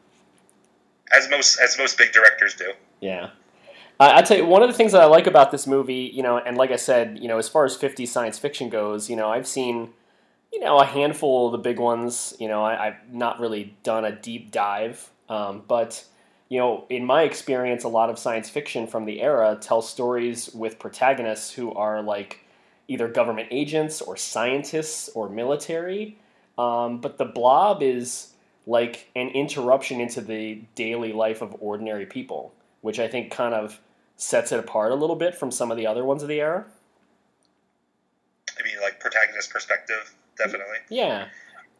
[1.11, 2.73] as most as most big directors do.
[3.01, 3.31] Yeah.
[3.99, 6.21] I, I tell you, one of the things that I like about this movie, you
[6.21, 9.15] know, and like I said, you know, as far as 50 science fiction goes, you
[9.15, 9.89] know, I've seen,
[10.57, 12.33] you know, a handful of the big ones.
[12.39, 16.03] You know, I, have not really done a deep dive, um, but
[16.49, 20.49] you know, in my experience, a lot of science fiction from the era tells stories
[20.55, 22.39] with protagonists who are like
[22.87, 26.17] either government agents or scientists or military.
[26.57, 28.33] Um, but the blob is
[28.65, 33.79] like an interruption into the daily life of ordinary people, which I think kind of
[34.15, 36.65] sets it apart a little bit from some of the other ones of the era.
[38.59, 40.77] I mean, like protagonist perspective, definitely.
[40.89, 41.27] Yeah.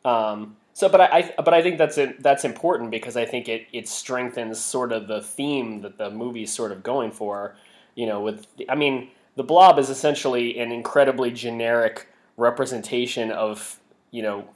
[0.06, 3.68] Um, so, but I, I, but I think that's that's important because I think it
[3.74, 7.56] it strengthens sort of the theme that the movie's sort of going for.
[7.96, 13.80] You know, with I mean, the Blob is essentially an incredibly generic representation of
[14.12, 14.50] you know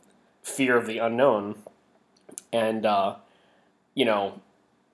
[0.44, 1.56] fear of the unknown,
[2.54, 3.16] and uh,
[3.96, 4.40] you know,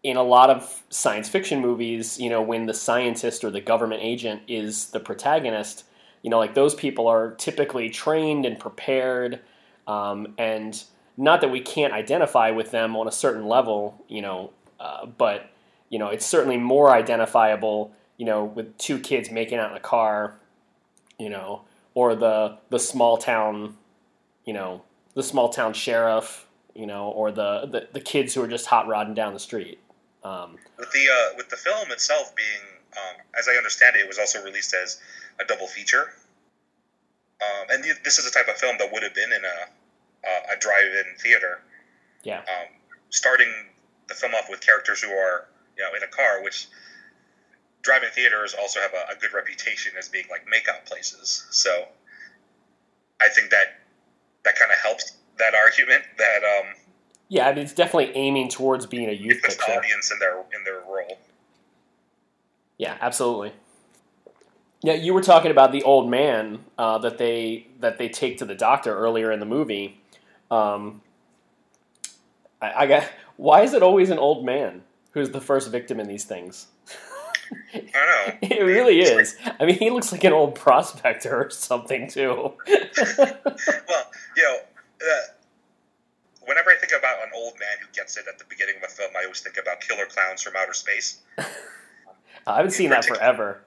[0.04, 4.02] in a lot of science fiction movies, you know, when the scientist or the government
[4.02, 5.84] agent is the protagonist,
[6.24, 9.40] you know, like those people are typically trained and prepared,
[9.88, 10.84] um, and
[11.18, 15.50] not that we can't identify with them on a certain level, you know, uh, but
[15.90, 19.82] you know, it's certainly more identifiable, you know, with two kids making out in a
[19.82, 20.36] car,
[21.18, 21.62] you know,
[21.94, 23.76] or the the small town,
[24.46, 24.82] you know,
[25.14, 28.88] the small town sheriff, you know, or the the, the kids who are just hot
[28.88, 29.80] rodding down the street.
[30.24, 32.62] Um, with the uh, with the film itself being,
[32.94, 35.00] um, as I understand it, it was also released as
[35.40, 36.14] a double feature.
[37.42, 40.54] Um, and this is a type of film that would have been in a uh,
[40.56, 41.62] a drive-in theater.
[42.24, 42.40] Yeah.
[42.40, 42.68] Um,
[43.10, 43.52] starting
[44.08, 45.48] the film off with characters who are
[45.78, 46.68] you know in a car, which
[47.84, 51.46] drive-in theaters also have a, a good reputation as being like makeout places.
[51.52, 51.86] So
[53.22, 53.80] I think that
[54.44, 56.74] that kind of helps that argument that um,
[57.30, 59.58] yeah, I mean, it's definitely aiming towards being a youth picture.
[59.68, 61.20] The audience in their in their role.
[62.78, 63.54] Yeah, absolutely.
[64.82, 68.46] Yeah, you were talking about the old man uh, that they that they take to
[68.46, 70.00] the doctor earlier in the movie,
[70.52, 71.02] um,
[72.62, 73.10] I, I got.
[73.38, 76.68] Why is it always an old man who's the first victim in these things?
[77.74, 78.56] I don't know.
[78.58, 79.36] it really is.
[79.60, 82.54] I mean, he looks like an old prospector or something too.
[82.68, 84.58] well, you know,
[85.02, 85.22] uh,
[86.46, 88.88] whenever I think about an old man who gets it at the beginning of a
[88.88, 91.20] film, I always think about Killer Clowns from Outer Space.
[92.48, 93.62] I haven't seen that forever.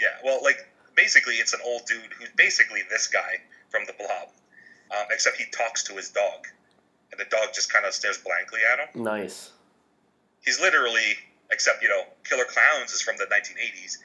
[0.00, 4.28] Yeah, well, like basically, it's an old dude who's basically this guy from the Blob
[4.90, 6.46] um, except he talks to his dog,
[7.10, 9.02] and the dog just kind of stares blankly at him.
[9.02, 9.50] Nice.
[10.44, 11.16] He's literally,
[11.50, 13.98] except you know, Killer Clowns is from the 1980s.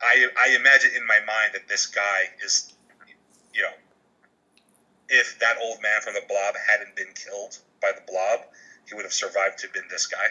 [0.00, 2.72] I I imagine in my mind that this guy is,
[3.54, 3.72] you know,
[5.08, 8.40] if that old man from the Blob hadn't been killed by the Blob,
[8.86, 10.26] he would have survived to have been this guy.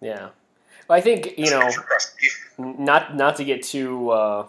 [0.00, 0.30] Yeah.
[0.90, 1.70] I think you know,
[2.58, 4.10] not not to get too.
[4.10, 4.46] Uh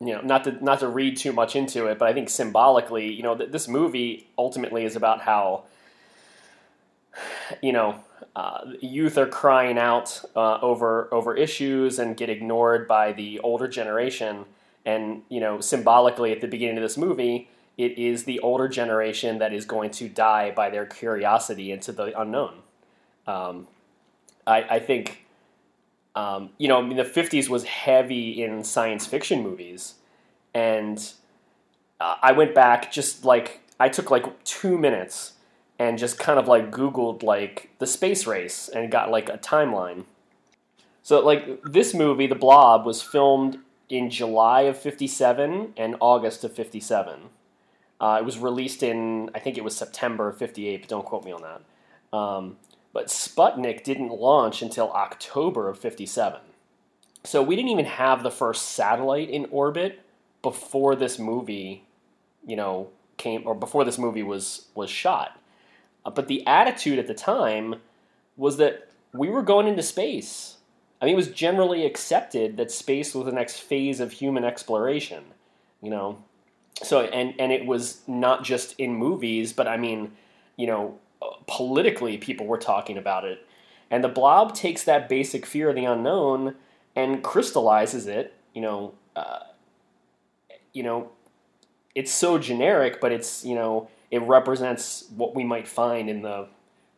[0.00, 3.12] you know, not to not to read too much into it, but I think symbolically,
[3.12, 5.64] you know, th- this movie ultimately is about how,
[7.62, 8.00] you know,
[8.36, 13.68] uh, youth are crying out uh, over over issues and get ignored by the older
[13.68, 14.44] generation,
[14.84, 17.48] and you know, symbolically at the beginning of this movie,
[17.78, 22.18] it is the older generation that is going to die by their curiosity into the
[22.20, 22.54] unknown.
[23.26, 23.68] Um,
[24.46, 25.24] I, I think
[26.14, 29.94] um, you know, I mean, the 50s was heavy in science fiction movies.
[30.54, 31.12] And
[32.00, 35.32] uh, I went back just like, I took like two minutes
[35.78, 40.04] and just kind of like Googled like the space race and got like a timeline.
[41.02, 43.58] So, like, this movie, The Blob, was filmed
[43.90, 47.20] in July of 57 and August of 57.
[48.00, 51.24] Uh, it was released in, I think it was September of 58, but don't quote
[51.26, 52.16] me on that.
[52.16, 52.56] Um,
[52.94, 56.40] but Sputnik didn't launch until October of 57.
[57.24, 60.00] So we didn't even have the first satellite in orbit
[60.40, 61.84] before this movie,
[62.46, 65.38] you know, came or before this movie was was shot.
[66.06, 67.76] Uh, but the attitude at the time
[68.36, 70.58] was that we were going into space.
[71.02, 75.24] I mean, it was generally accepted that space was the next phase of human exploration.
[75.82, 76.18] You know,
[76.82, 80.12] so and and it was not just in movies, but I mean,
[80.56, 80.98] you know,
[81.46, 83.46] politically people were talking about it.
[83.90, 86.56] And the blob takes that basic fear of the unknown
[86.96, 88.34] and crystallizes it.
[88.54, 89.40] You know, uh,
[90.72, 91.10] you know,
[91.94, 96.48] it's so generic, but it's you know it represents what we might find in the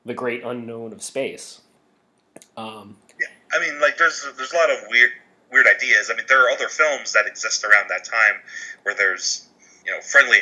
[0.05, 1.61] the great unknown of space.
[2.57, 5.11] Um, yeah, I mean, like there's there's a lot of weird
[5.51, 6.11] weird ideas.
[6.13, 8.41] I mean, there are other films that exist around that time
[8.83, 9.49] where there's
[9.85, 10.39] you know friendly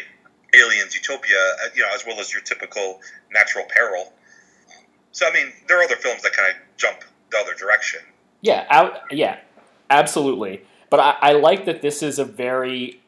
[0.54, 3.00] aliens, utopia, uh, you know, as well as your typical
[3.32, 4.12] natural peril.
[5.12, 6.98] So I mean, there are other films that kind of jump
[7.30, 8.00] the other direction.
[8.40, 9.38] Yeah, out, yeah,
[9.90, 10.62] absolutely.
[10.90, 13.00] But I, I like that this is a very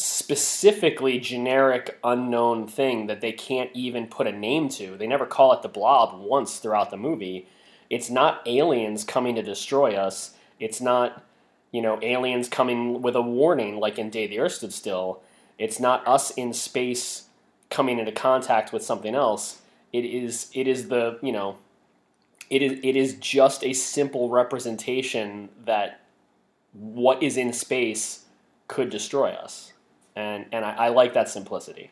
[0.00, 4.96] specifically generic unknown thing that they can't even put a name to.
[4.96, 7.46] They never call it the blob once throughout the movie.
[7.90, 10.34] It's not aliens coming to destroy us.
[10.58, 11.22] It's not,
[11.70, 15.22] you know, aliens coming with a warning like in Day the Earth Stood Still.
[15.60, 17.24] It's not us in space
[17.68, 19.60] coming into contact with something else.
[19.92, 21.58] It is it is the, you know,
[22.48, 26.00] it is it is just a simple representation that
[26.72, 28.24] what is in space
[28.68, 29.72] could destroy us
[30.16, 31.90] and and I, I like that simplicity.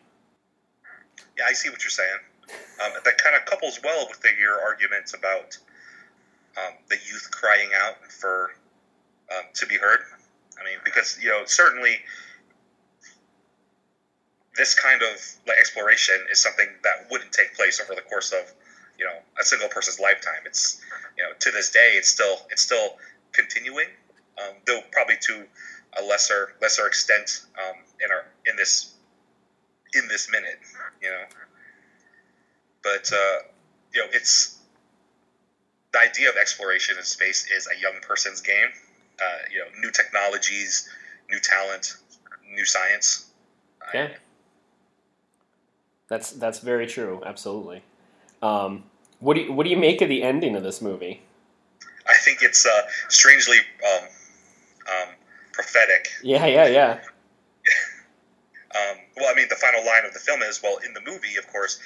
[1.37, 2.19] Yeah, I see what you're saying.
[2.85, 5.59] Um, that kind of couples well with the, your arguments about
[6.57, 8.53] um, the youth crying out for
[9.37, 10.01] um, to be heard.
[10.61, 11.99] I mean, because you know certainly
[14.59, 18.53] this kind of like, exploration is something that wouldn't take place over the course of
[18.99, 20.43] you know a single person's lifetime.
[20.45, 20.83] It's
[21.17, 22.97] you know to this day it's still it's still
[23.33, 23.87] continuing,
[24.37, 25.45] um, though probably to
[25.99, 28.95] a lesser lesser extent um, in our in this
[29.95, 30.59] in this minute,
[31.01, 31.25] you know.
[32.83, 33.39] But uh,
[33.95, 34.59] you know, it's
[35.93, 38.69] the idea of exploration in space is a young person's game.
[39.21, 40.89] Uh, you know, new technologies,
[41.31, 41.97] new talent,
[42.53, 43.31] new science.
[43.95, 44.09] Yeah,
[46.09, 47.23] that's that's very true.
[47.25, 47.83] Absolutely.
[48.43, 48.85] Um,
[49.21, 51.23] what do you, what do you make of the ending of this movie?
[52.07, 54.09] I think it's uh, strangely um,
[54.89, 55.15] um,
[55.53, 56.09] prophetic.
[56.23, 56.93] Yeah, yeah, yeah.
[58.75, 61.37] um, well, I mean, the final line of the film is well, in the movie,
[61.37, 61.79] of course,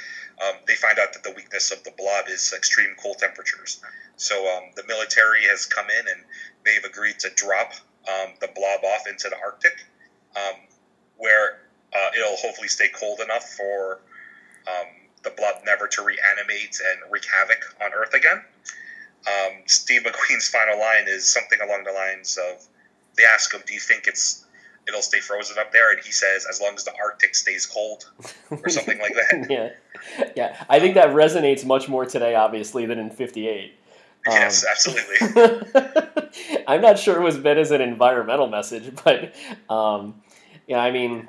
[0.47, 3.81] um, they find out that the weakness of the blob is extreme cold temperatures.
[4.17, 6.23] So um, the military has come in and
[6.65, 7.73] they've agreed to drop
[8.09, 9.85] um, the blob off into the Arctic,
[10.37, 10.61] um,
[11.17, 14.01] where uh, it'll hopefully stay cold enough for
[14.68, 14.87] um,
[15.22, 18.42] the blob never to reanimate and wreak havoc on Earth again.
[19.66, 22.66] Steve McQueen's final line is something along the lines of
[23.16, 24.44] they ask him, "Do you think it's
[24.87, 28.11] it'll stay frozen up there?" And he says, "As long as the Arctic stays cold,"
[28.51, 29.46] or something like that.
[29.51, 29.70] yeah,
[30.37, 30.64] yeah.
[30.68, 33.79] I think that resonates much more today, obviously, than in '58.
[34.27, 36.62] Yes, um, absolutely.
[36.66, 39.35] I'm not sure it was meant as an environmental message, but
[39.68, 40.22] um,
[40.66, 41.29] yeah, I mean,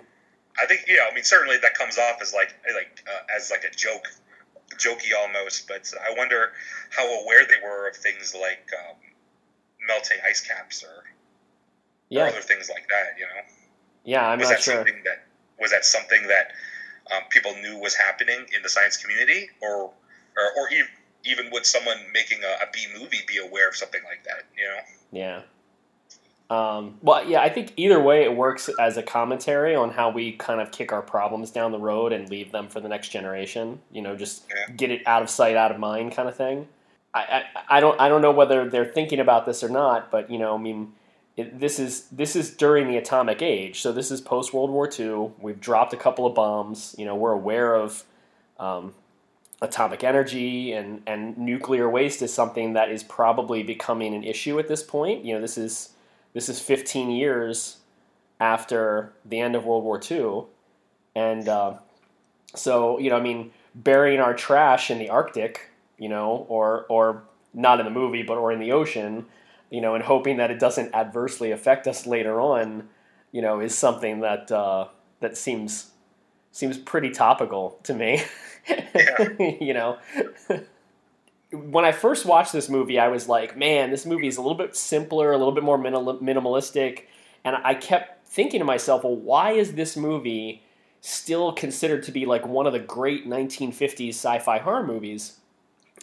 [0.61, 3.63] I think yeah, I mean certainly that comes off as like like uh, as like
[3.63, 4.07] a joke,
[4.77, 5.67] jokey almost.
[5.67, 6.53] But I wonder
[6.91, 8.95] how aware they were of things like um,
[9.87, 11.03] melting ice caps or
[12.09, 12.25] yeah.
[12.25, 13.17] or other things like that.
[13.17, 13.41] You know.
[14.03, 14.75] Yeah, I'm was not that sure.
[14.75, 15.25] Something that,
[15.59, 16.51] was that something that
[17.15, 19.91] um, people knew was happening in the science community, or
[20.37, 20.87] or, or even
[21.23, 24.43] even would someone making a, a B movie be aware of something like that?
[24.57, 24.79] You know.
[25.11, 25.41] Yeah.
[26.49, 30.33] Um, well, yeah, I think either way it works as a commentary on how we
[30.33, 33.79] kind of kick our problems down the road and leave them for the next generation.
[33.91, 34.73] You know, just yeah.
[34.75, 36.67] get it out of sight, out of mind, kind of thing.
[37.13, 40.29] I, I, I don't I don't know whether they're thinking about this or not, but
[40.29, 40.93] you know, I mean,
[41.37, 44.87] it, this is this is during the atomic age, so this is post World War
[44.87, 45.31] II.
[45.39, 46.95] We've dropped a couple of bombs.
[46.97, 48.03] You know, we're aware of
[48.59, 48.93] um,
[49.61, 54.67] atomic energy and and nuclear waste is something that is probably becoming an issue at
[54.67, 55.23] this point.
[55.25, 55.92] You know, this is
[56.33, 57.77] this is 15 years
[58.39, 60.43] after the end of World War II,
[61.15, 61.75] and uh,
[62.55, 67.23] so you know, I mean, burying our trash in the Arctic, you know, or or
[67.53, 69.25] not in the movie, but or in the ocean
[69.73, 72.87] you know, and hoping that it doesn't adversely affect us later on,
[73.31, 74.85] you know, is something that uh,
[75.19, 75.89] that seems
[76.51, 78.23] seems pretty topical to me.
[78.65, 79.27] Yeah.
[79.59, 79.97] you know,
[81.53, 84.57] when I first watched this movie, I was like, man, this movie is a little
[84.57, 87.03] bit simpler, a little bit more minimal, minimalistic,
[87.43, 90.63] and I kept thinking to myself, well, why is this movie
[91.01, 95.37] still considered to be like one of the great 1950s sci-fi horror movies?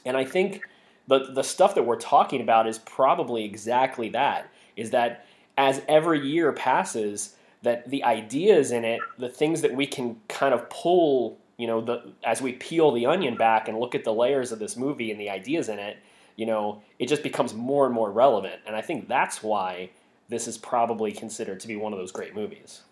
[0.04, 0.62] And I think
[1.08, 4.48] the the stuff that we're talking about is probably exactly that.
[4.76, 5.26] Is that
[5.58, 10.54] as every year passes, that the ideas in it, the things that we can kind
[10.54, 14.12] of pull, you know, the as we peel the onion back and look at the
[14.12, 15.98] layers of this movie and the ideas in it,
[16.36, 18.60] you know, it just becomes more and more relevant.
[18.66, 19.90] And I think that's why
[20.28, 22.82] this is probably considered to be one of those great movies.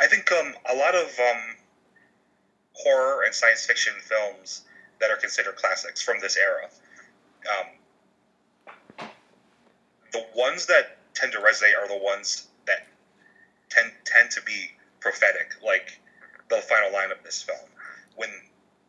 [0.00, 1.56] I think um, a lot of um,
[2.72, 4.62] horror and science fiction films
[5.00, 6.70] that are considered classics from this era
[7.48, 9.08] um,
[10.12, 12.86] the ones that tend to resonate are the ones that
[13.68, 16.00] tend tend to be prophetic, like
[16.50, 17.58] the final line of this film.
[18.16, 18.28] When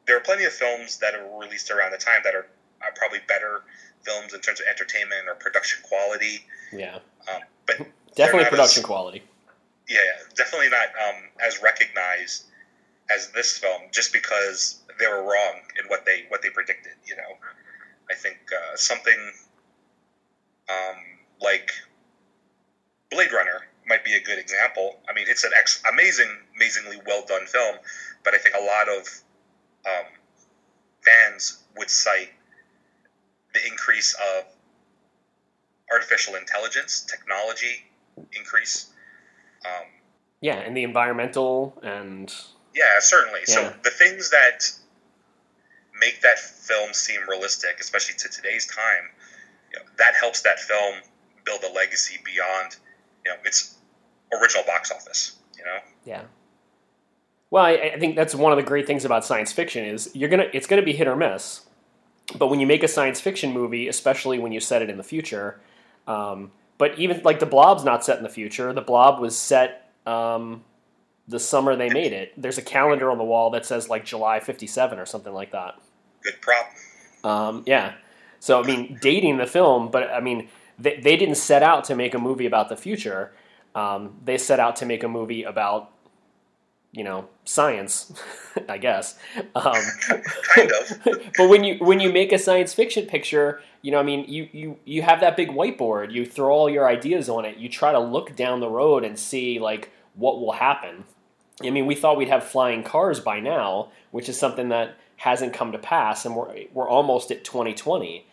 [0.08, 2.48] there are plenty of films that are released around the time that are,
[2.82, 3.62] are probably better
[4.04, 6.46] films in terms of entertainment or production quality.
[6.74, 7.00] Yeah.
[7.34, 7.78] Um, but
[8.16, 9.24] definitely production as, quality.
[9.88, 10.00] Yeah,
[10.36, 12.46] definitely not um, as recognized
[13.14, 16.94] as this film, just because they were wrong in what they what they predicted.
[17.06, 17.38] You know,
[18.10, 19.32] I think uh, something
[20.70, 20.98] um,
[21.42, 21.72] like
[23.10, 23.62] Blade Runner
[23.92, 24.96] might be a good example.
[25.10, 27.76] I mean, it's an ex- amazing, amazingly well done film,
[28.24, 29.06] but I think a lot of
[29.86, 30.08] um,
[31.04, 32.30] fans would cite
[33.54, 34.46] the increase of
[35.92, 37.84] artificial intelligence, technology
[38.32, 38.92] increase.
[39.66, 39.88] Um,
[40.40, 42.34] yeah, and the environmental and.
[42.74, 43.42] Yeah, certainly.
[43.46, 43.54] Yeah.
[43.54, 44.72] So the things that
[46.00, 49.10] make that film seem realistic, especially to today's time,
[49.74, 51.02] you know, that helps that film
[51.44, 52.78] build a legacy beyond,
[53.26, 53.76] you know, its
[54.40, 55.38] original box office.
[55.58, 55.80] You know.
[56.06, 56.24] Yeah.
[57.50, 60.30] Well, I, I think that's one of the great things about science fiction is you're
[60.30, 61.66] gonna it's gonna be hit or miss.
[62.38, 65.04] But when you make a science fiction movie, especially when you set it in the
[65.04, 65.60] future,
[66.08, 68.72] um, but even like the Blob's not set in the future.
[68.74, 70.64] The Blob was set um,
[71.28, 72.34] the summer they made it.
[72.42, 75.76] There's a calendar on the wall that says like July '57 or something like that.
[76.24, 76.72] Good prop.
[77.24, 77.96] Um, yeah.
[78.40, 80.48] So I mean, dating the film, but I mean,
[80.80, 83.34] they, they didn't set out to make a movie about the future.
[83.76, 85.92] Um, they set out to make a movie about
[86.92, 88.14] you know science,
[88.70, 89.18] I guess.
[89.56, 89.74] Um,
[90.56, 91.02] kind of.
[91.38, 94.50] but when you when you make a science fiction picture, you know, I mean, you
[94.52, 96.12] you you have that big whiteboard.
[96.12, 97.58] You throw all your ideas on it.
[97.58, 101.06] You try to look down the road and see like what will happen.
[101.64, 105.54] I mean, we thought we'd have flying cars by now, which is something that hasn't
[105.54, 108.26] come to pass, and we're we're almost at 2020,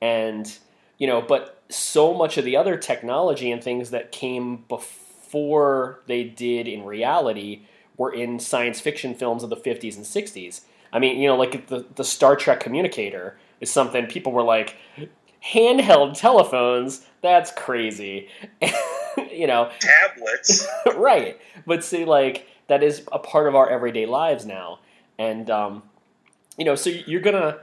[0.00, 0.58] and
[0.98, 6.24] you know, but so much of the other technology and things that came before they
[6.24, 7.62] did in reality
[7.96, 10.62] were in science fiction films of the 50s and 60s.
[10.92, 14.76] I mean, you know, like the, the Star Trek communicator is something people were like,
[15.44, 18.28] handheld telephones, that's crazy.
[19.30, 20.66] you know, tablets.
[20.96, 21.40] right.
[21.66, 24.80] But see, like, that is a part of our everyday lives now.
[25.18, 25.82] And, um,
[26.56, 27.58] you know, so you're gonna,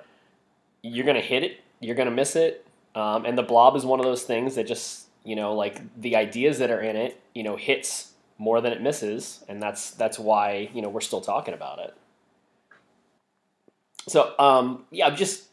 [0.83, 2.65] you're gonna hit it, you're gonna miss it.
[2.95, 6.15] Um, and the blob is one of those things that just, you know, like the
[6.15, 8.11] ideas that are in it, you know, hits
[8.41, 11.93] more than it misses, and that's that's why you know we're still talking about it.
[14.07, 15.47] So um, yeah, I'm just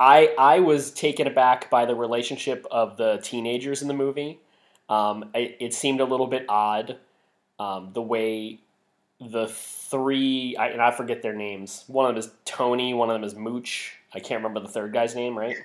[0.00, 4.40] I I was taken aback by the relationship of the teenagers in the movie.
[4.88, 6.98] Um, it, it, seemed a little bit odd
[7.58, 8.58] um, the way
[9.18, 11.84] the three I, and I forget their names.
[11.86, 12.94] One of them is Tony.
[12.94, 13.96] One of them is Mooch.
[14.12, 15.38] I can't remember the third guy's name.
[15.38, 15.56] Right?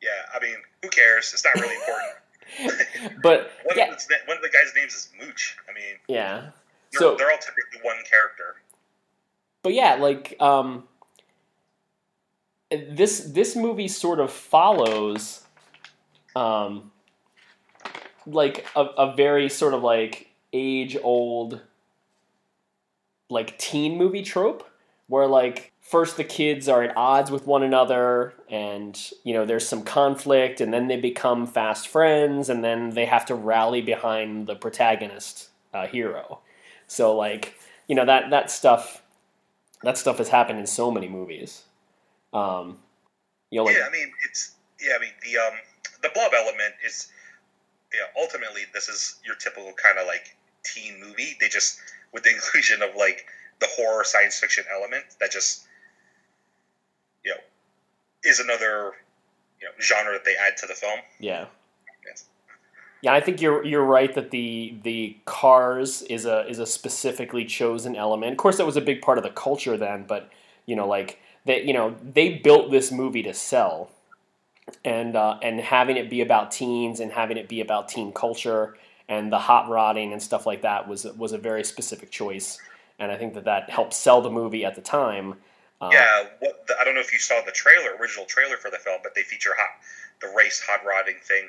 [0.00, 1.32] Yeah, I mean, who cares?
[1.32, 3.20] It's not really important.
[3.22, 3.92] but one, yeah.
[3.92, 5.56] of the, one of the guys' names is Mooch.
[5.68, 6.50] I mean, yeah.
[6.92, 8.56] They're, so they're all typically one character.
[9.62, 10.84] But yeah, like um,
[12.70, 15.42] this this movie sort of follows
[16.36, 16.90] um,
[18.26, 21.60] like a, a very sort of like age old
[23.28, 24.68] like teen movie trope
[25.08, 29.66] where like first the kids are at odds with one another and you know there's
[29.66, 34.46] some conflict and then they become fast friends and then they have to rally behind
[34.46, 36.40] the protagonist uh, hero.
[36.86, 37.54] So like
[37.86, 39.02] you know that that stuff
[39.82, 41.64] that stuff has happened in so many movies.
[42.32, 42.78] Um
[43.50, 45.58] you know like, yeah i mean it's yeah i mean the um
[46.02, 47.10] the blob element is
[47.94, 51.36] yeah ultimately this is your typical kind of like teen movie.
[51.40, 51.80] They just
[52.12, 53.26] with the inclusion of like
[53.60, 55.66] the horror science fiction element that just
[57.24, 57.40] you know,
[58.24, 58.92] is another
[59.60, 61.00] you know genre that they add to the film.
[61.18, 61.46] Yeah.
[62.06, 62.26] Yes.
[63.02, 67.44] Yeah, I think you're you're right that the the cars is a is a specifically
[67.44, 68.32] chosen element.
[68.32, 70.30] Of course, that was a big part of the culture then, but
[70.66, 73.90] you know, like they you know they built this movie to sell,
[74.84, 78.76] and uh, and having it be about teens and having it be about teen culture
[79.08, 82.58] and the hot rodding and stuff like that was was a very specific choice,
[82.98, 85.34] and I think that that helped sell the movie at the time.
[85.80, 88.70] Uh, yeah, what the, I don't know if you saw the trailer, original trailer for
[88.70, 89.80] the film, but they feature hot,
[90.20, 91.48] the race hot rodding thing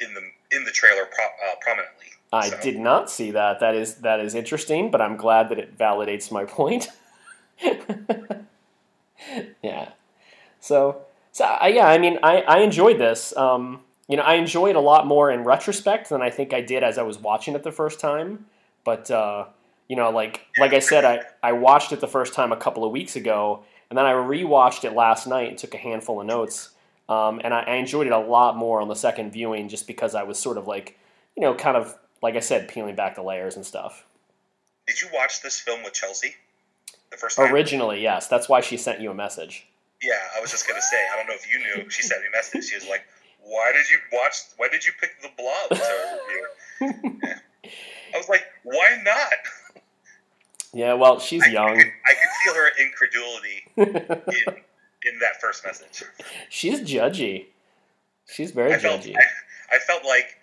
[0.00, 2.06] in the in the trailer pro, uh, prominently.
[2.32, 2.60] I so.
[2.60, 3.60] did not see that.
[3.60, 6.88] That is that is interesting, but I'm glad that it validates my point.
[9.62, 9.90] yeah.
[10.60, 13.36] So so uh, yeah, I mean, I I enjoyed this.
[13.36, 16.60] Um, you know, I enjoyed it a lot more in retrospect than I think I
[16.60, 18.46] did as I was watching it the first time.
[18.84, 19.46] But uh,
[19.88, 22.84] you know, like like I said, I, I watched it the first time a couple
[22.84, 26.26] of weeks ago, and then I rewatched it last night and took a handful of
[26.26, 26.70] notes.
[27.08, 30.14] um, and I, I enjoyed it a lot more on the second viewing just because
[30.14, 30.98] I was sort of like,
[31.36, 34.04] you know, kind of like I said, peeling back the layers and stuff.
[34.86, 36.34] Did you watch this film with Chelsea
[37.10, 37.52] the first time?
[37.52, 38.26] Originally, yes.
[38.28, 39.66] That's why she sent you a message.
[40.02, 40.96] Yeah, I was just gonna say.
[41.12, 41.88] I don't know if you knew.
[41.90, 42.64] She sent me a message.
[42.68, 43.02] She was like,
[43.42, 44.34] "Why did you watch?
[44.56, 47.38] Why did you pick the Blob to review?" Yeah.
[48.14, 49.32] I was like, "Why not?"
[50.72, 51.68] Yeah, well, she's I, young.
[51.70, 54.56] I could, I could feel her incredulity in,
[55.12, 56.04] in that first message.
[56.48, 57.46] she's judgy.
[58.28, 59.14] She's very I felt, judgy.
[59.16, 60.36] I, I felt like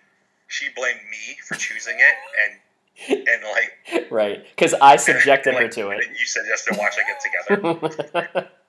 [0.48, 2.14] she blamed me for choosing it,
[2.44, 6.04] and and like right, because I subjected her to it.
[6.18, 7.58] You suggested watching it
[8.16, 8.50] together.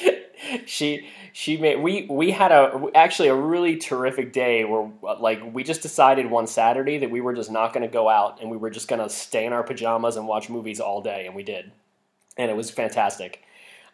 [0.66, 5.64] she she made we we had a actually a really terrific day where like we
[5.64, 8.56] just decided one Saturday that we were just not going to go out and we
[8.56, 11.42] were just going to stay in our pajamas and watch movies all day and we
[11.42, 11.70] did
[12.38, 13.42] and it was fantastic.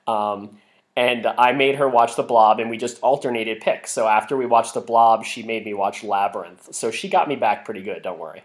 [0.07, 0.59] Um,
[0.97, 3.91] and I made her watch The Blob, and we just alternated picks.
[3.91, 6.73] So after we watched The Blob, she made me watch Labyrinth.
[6.73, 8.03] So she got me back pretty good.
[8.03, 8.43] Don't worry.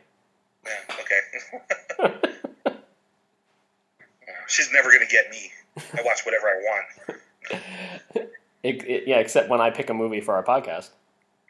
[0.65, 0.95] Yeah,
[2.07, 2.15] okay.
[4.47, 5.51] She's never gonna get me.
[5.77, 7.19] I watch whatever I want.
[7.51, 10.89] It, it- yeah, except when I pick a movie for our podcast.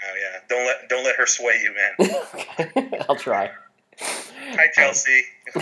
[0.01, 3.03] Oh yeah, don't let don't let her sway you, man.
[3.09, 3.51] I'll try.
[3.99, 5.23] Hi, Chelsea.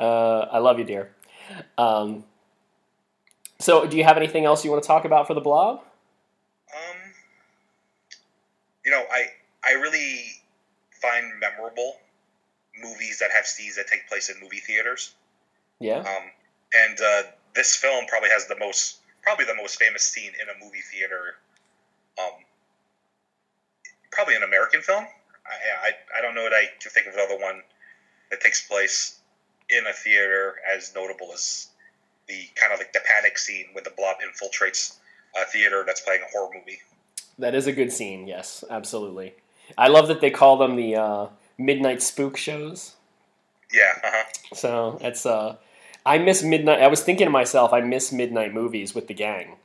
[0.00, 1.12] uh, I love you, dear.
[1.78, 2.24] Um,
[3.58, 5.82] so, do you have anything else you want to talk about for the blob?
[6.74, 6.96] Um,
[8.84, 9.26] you know, I
[9.64, 10.24] I really
[11.00, 11.96] find memorable
[12.82, 15.14] movies that have scenes that take place in movie theaters.
[15.78, 15.98] Yeah.
[15.98, 16.30] Um,
[16.74, 17.22] and uh,
[17.56, 21.36] this film probably has the most, probably the most famous scene in a movie theater.
[22.18, 22.44] Um,
[24.12, 25.04] probably an American film.
[25.46, 27.62] I, I, I don't know that I can think of another one
[28.30, 29.18] that takes place
[29.70, 31.68] in a theater as notable as
[32.28, 34.96] the kind of like the panic scene when the blob infiltrates
[35.40, 36.78] a theater that's playing a horror movie.
[37.38, 38.26] That is a good scene.
[38.26, 39.34] Yes, absolutely.
[39.76, 41.26] I love that they call them the uh,
[41.58, 42.94] midnight spook shows.
[43.72, 44.24] Yeah, uh-huh.
[44.54, 45.56] So it's uh,
[46.06, 46.80] I miss midnight.
[46.80, 49.56] I was thinking to myself, I miss midnight movies with the gang.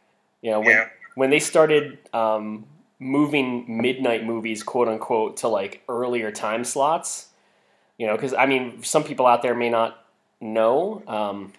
[0.41, 0.89] You know, when Yeah.
[1.15, 2.65] when they started um,
[2.99, 7.27] moving midnight movies, quote unquote, to like earlier time slots.
[7.97, 10.03] You know, because I mean, some people out there may not
[10.39, 11.53] know, um,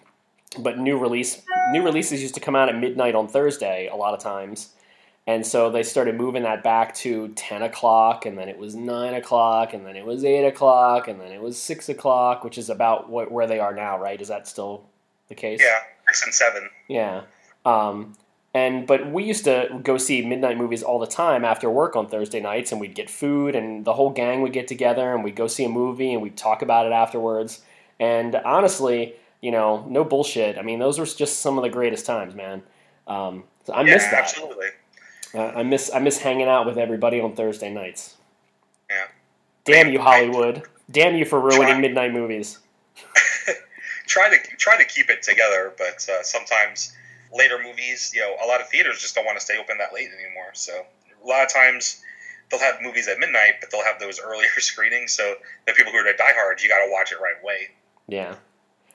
[0.59, 4.13] but new release new releases used to come out at midnight on Thursday a lot
[4.13, 4.73] of times.
[5.25, 9.13] And so they started moving that back to 10 o'clock, and then it was 9
[9.13, 12.69] o'clock, and then it was 8 o'clock, and then it was 6 o'clock, which is
[12.69, 14.19] about what, where they are now, right?
[14.19, 14.83] Is that still
[15.29, 15.61] the case?
[15.61, 16.69] Yeah, six and seven.
[16.87, 17.21] Yeah.
[17.65, 18.15] Um,
[18.53, 22.07] and but we used to go see midnight movies all the time after work on
[22.07, 25.35] Thursday nights, and we'd get food, and the whole gang would get together, and we'd
[25.35, 27.61] go see a movie, and we'd talk about it afterwards.
[27.99, 30.57] And honestly, you know, no bullshit.
[30.57, 32.61] I mean, those were just some of the greatest times, man.
[33.07, 34.13] Um, so I yeah, miss that.
[34.13, 34.67] absolutely.
[35.33, 38.15] Uh, I miss I miss hanging out with everybody on Thursday nights.
[38.89, 39.07] Yeah.
[39.65, 40.63] Damn you, Hollywood!
[40.91, 42.59] Damn you for ruining Try- midnight movies.
[44.07, 46.93] try to try to keep it together, but uh, sometimes
[47.33, 49.93] later movies, you know, a lot of theaters just don't want to stay open that
[49.93, 50.51] late anymore.
[50.53, 50.85] So
[51.23, 52.03] a lot of times
[52.49, 55.13] they'll have movies at midnight, but they'll have those earlier screenings.
[55.13, 57.69] So the people who are diehard, you got to watch it right away.
[58.07, 58.35] Yeah.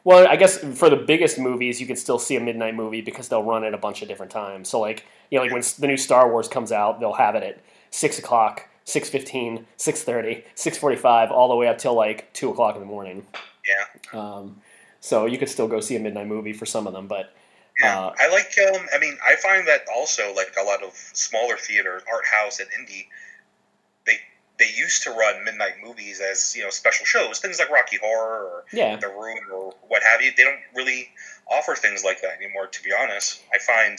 [0.05, 3.29] Well, I guess for the biggest movies, you can still see a midnight movie because
[3.29, 4.69] they'll run it a bunch of different times.
[4.69, 7.43] So, like, you know, like when the new Star Wars comes out, they'll have it
[7.43, 12.33] at six o'clock, six fifteen, six thirty, six forty-five, all the way up till like
[12.33, 13.27] two o'clock in the morning.
[13.67, 14.63] Yeah, Um,
[15.01, 17.35] so you could still go see a midnight movie for some of them, but
[17.83, 17.99] yeah.
[17.99, 18.53] Uh, I like.
[18.75, 22.61] Um, I mean, I find that also like a lot of smaller theaters, art house
[22.61, 23.07] and indie,
[24.59, 28.43] they used to run midnight movies as you know special shows, things like Rocky Horror
[28.45, 30.33] or yeah, the room or what have you.
[30.37, 31.09] They don't really
[31.51, 32.67] offer things like that anymore.
[32.67, 33.99] To be honest, I find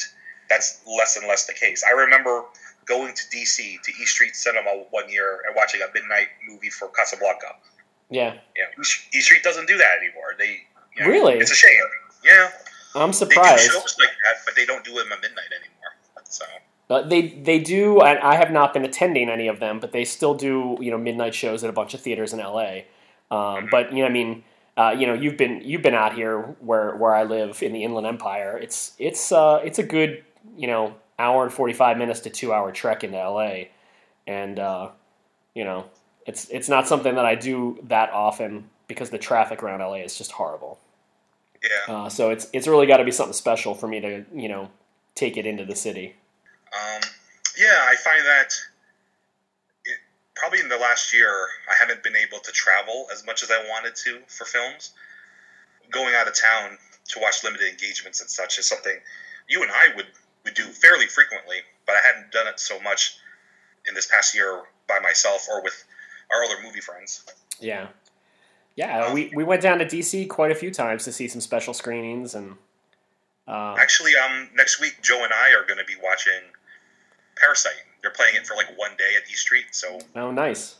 [0.49, 1.83] that's less and less the case.
[1.87, 2.43] I remember
[2.85, 6.87] going to DC to East Street Cinema one year and watching a midnight movie for
[6.89, 7.53] Casablanca.
[8.09, 8.33] yeah.
[8.57, 8.65] yeah.
[9.13, 10.33] East Street doesn't do that anymore.
[10.39, 10.61] They
[10.97, 11.35] you know, Really?
[11.35, 11.71] it's a shame.
[12.25, 12.49] Yeah,
[12.95, 13.63] I'm surprised.
[13.63, 15.93] they do shows like that, but they don't do them at midnight anymore.
[16.27, 16.45] So
[16.89, 20.05] Uh, they they do, and I have not been attending any of them, but they
[20.05, 22.79] still do you know midnight shows at a bunch of theaters in LA.
[23.29, 24.43] Um, but you know, I mean,
[24.75, 27.83] uh, you know, you've been you've been out here where where I live in the
[27.83, 28.57] Inland Empire.
[28.57, 30.23] It's it's uh, it's a good
[30.57, 33.65] you know hour and forty five minutes to two hour trek into LA,
[34.25, 34.89] and uh,
[35.53, 35.85] you know
[36.25, 40.17] it's it's not something that I do that often because the traffic around LA is
[40.17, 40.79] just horrible.
[41.63, 44.49] yeah, Uh, so it's it's really got to be something special for me to you
[44.49, 44.71] know
[45.13, 46.15] take it into the city.
[46.73, 47.01] Um,
[47.57, 48.53] yeah, I find that.
[49.85, 49.97] It,
[50.35, 51.31] probably in the last year,
[51.69, 54.91] I haven't been able to travel as much as I wanted to for films.
[55.91, 56.77] Going out of town
[57.09, 58.93] to watch limited engagements and such is something
[59.49, 60.05] you and I would
[60.45, 63.17] we do fairly frequently, but I hadn't done it so much
[63.87, 65.83] in this past year by myself or with
[66.31, 67.25] our other movie friends.
[67.59, 67.87] Yeah,
[68.75, 69.11] yeah.
[69.13, 72.35] We we went down to DC quite a few times to see some special screenings,
[72.35, 72.55] and
[73.47, 76.41] uh, actually, um, next week Joe and I are going to be watching
[77.39, 77.73] Parasite.
[78.01, 80.77] They're playing it for like one day at East Street, so oh, nice.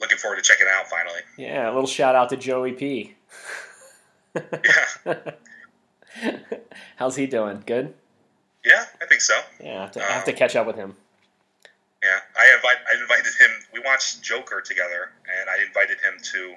[0.00, 1.20] Looking forward to checking it out finally.
[1.36, 3.14] Yeah, a little shout out to Joey P.
[4.34, 5.14] yeah.
[6.96, 7.62] How's he doing?
[7.66, 7.94] Good.
[8.64, 9.38] Yeah, I think so.
[9.62, 10.96] Yeah, I have to, um, I have to catch up with him.
[12.02, 13.50] Yeah, I invite I invited him.
[13.72, 16.54] We watched Joker together, and I invited him to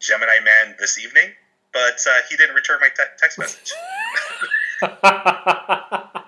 [0.00, 1.30] Gemini Man this evening,
[1.72, 3.72] but uh, he didn't return my te- text message.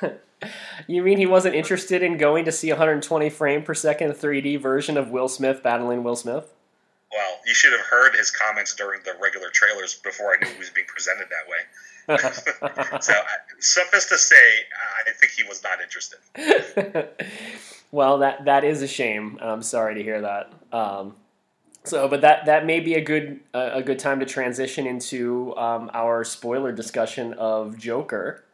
[0.86, 4.96] you mean he wasn't interested in going to see 120 frame per second 3D version
[4.96, 6.52] of Will Smith battling Will Smith?
[7.12, 10.58] Well, you should have heard his comments during the regular trailers before I knew he
[10.58, 11.58] was being presented that way.
[13.00, 13.12] so,
[13.58, 14.36] suffice to say,
[15.06, 16.18] I think he was not interested.
[17.90, 19.38] well, that that is a shame.
[19.40, 20.52] I'm sorry to hear that.
[20.72, 21.16] Um,
[21.84, 25.56] so, but that that may be a good uh, a good time to transition into
[25.56, 28.44] um, our spoiler discussion of Joker.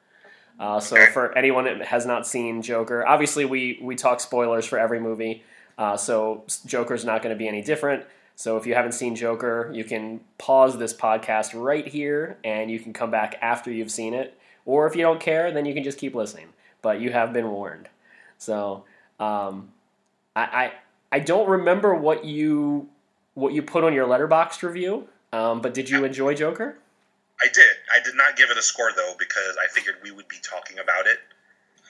[0.58, 1.10] Uh, so, okay.
[1.12, 5.42] for anyone that has not seen Joker, obviously we we talk spoilers for every movie.
[5.78, 8.04] Uh, so, Joker's not going to be any different.
[8.36, 12.80] So if you haven't seen Joker, you can pause this podcast right here and you
[12.80, 14.38] can come back after you've seen it.
[14.64, 16.48] Or if you don't care, then you can just keep listening.
[16.80, 17.88] But you have been warned.
[18.38, 18.84] So
[19.20, 19.68] um,
[20.34, 20.72] I, I,
[21.12, 22.88] I don't remember what you
[23.34, 25.08] what you put on your Letterboxd review.
[25.32, 26.76] Um, but did you enjoy Joker?
[27.42, 27.76] I did.
[27.92, 30.78] I did not give it a score though because I figured we would be talking
[30.78, 31.18] about it,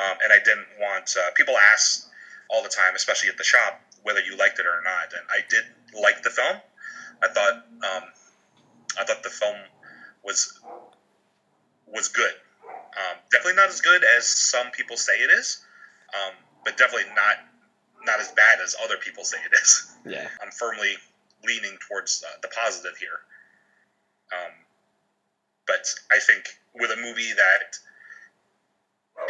[0.01, 2.09] um, and I didn't want uh, people ask
[2.49, 5.13] all the time, especially at the shop, whether you liked it or not.
[5.13, 5.65] And I did
[6.01, 6.57] like the film.
[7.23, 8.05] I thought um,
[8.99, 9.57] I thought the film
[10.25, 10.59] was
[11.87, 12.33] was good.
[12.67, 15.65] Um, definitely not as good as some people say it is,
[16.15, 16.35] um,
[16.65, 17.37] but definitely not
[18.05, 19.97] not as bad as other people say it is.
[20.07, 20.95] Yeah, I'm firmly
[21.45, 23.21] leaning towards uh, the positive here.
[24.33, 24.53] Um,
[25.67, 27.79] but I think with a movie that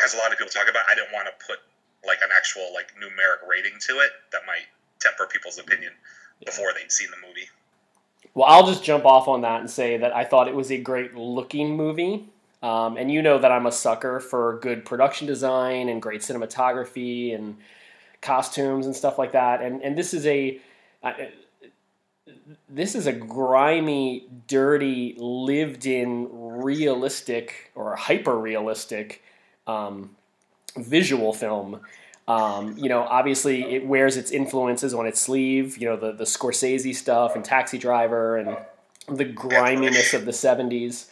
[0.01, 1.59] has a lot of people talk about, I didn't want to put
[2.07, 4.67] like an actual like numeric rating to it that might
[5.01, 5.93] temper people's opinion
[6.45, 7.49] before they'd seen the movie.
[8.35, 10.79] Well, I'll just jump off on that and say that I thought it was a
[10.79, 12.29] great looking movie.
[12.63, 17.35] Um, and you know that I'm a sucker for good production design and great cinematography
[17.35, 17.57] and
[18.21, 19.61] costumes and stuff like that.
[19.63, 20.61] And and this is a
[22.69, 29.23] this is a grimy, dirty, lived-in, realistic or hyper realistic
[29.67, 30.17] um,
[30.77, 31.81] visual film
[32.29, 35.79] um, you know, obviously it wears its influences on its sleeve.
[35.79, 38.57] You know, the the Scorsese stuff and Taxi Driver and
[39.09, 41.09] the griminess of the '70s.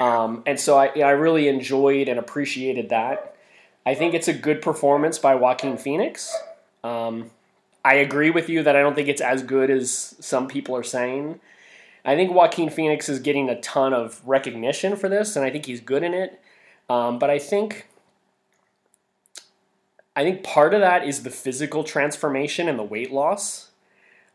[0.00, 3.36] Um, and so I, I really enjoyed and appreciated that.
[3.86, 6.34] I think it's a good performance by Joaquin Phoenix.
[6.82, 7.30] Um,
[7.84, 10.82] I agree with you that I don't think it's as good as some people are
[10.82, 11.40] saying.
[12.04, 15.66] I think Joaquin Phoenix is getting a ton of recognition for this, and I think
[15.66, 16.40] he's good in it.
[16.88, 17.86] Um, but I think
[20.16, 23.70] I think part of that is the physical transformation and the weight loss,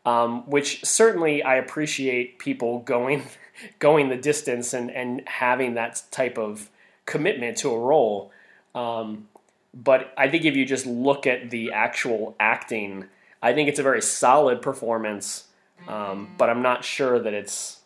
[0.04, 3.24] um, which certainly I appreciate people going
[3.78, 6.70] going the distance and, and having that type of
[7.04, 8.32] commitment to a role.
[8.74, 9.28] Um,
[9.72, 13.06] but I think if you just look at the actual acting,
[13.42, 15.44] I think it's a very solid performance.
[15.88, 17.80] Um, but I'm not sure that it's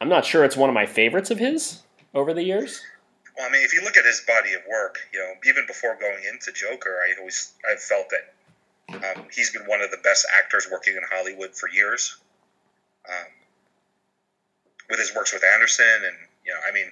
[0.00, 1.82] I'm not sure it's one of my favorites of his
[2.14, 2.80] over the years.
[3.36, 5.96] Well, I mean, if you look at his body of work, you know, even before
[6.00, 8.34] going into Joker, I always I've felt that
[8.94, 12.16] um, he's been one of the best actors working in Hollywood for years.
[13.08, 13.26] Um,
[14.90, 16.86] with his works with Anderson, and you know, I mean,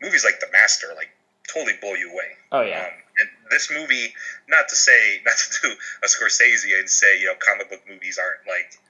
[0.00, 1.10] movies like The Master, like
[1.52, 2.32] totally blow you away.
[2.50, 2.80] Oh yeah.
[2.80, 3.11] Um, and
[3.52, 4.12] this movie,
[4.48, 8.18] not to say, not to do a Scorsese and say, you know, comic book movies
[8.18, 8.80] aren't like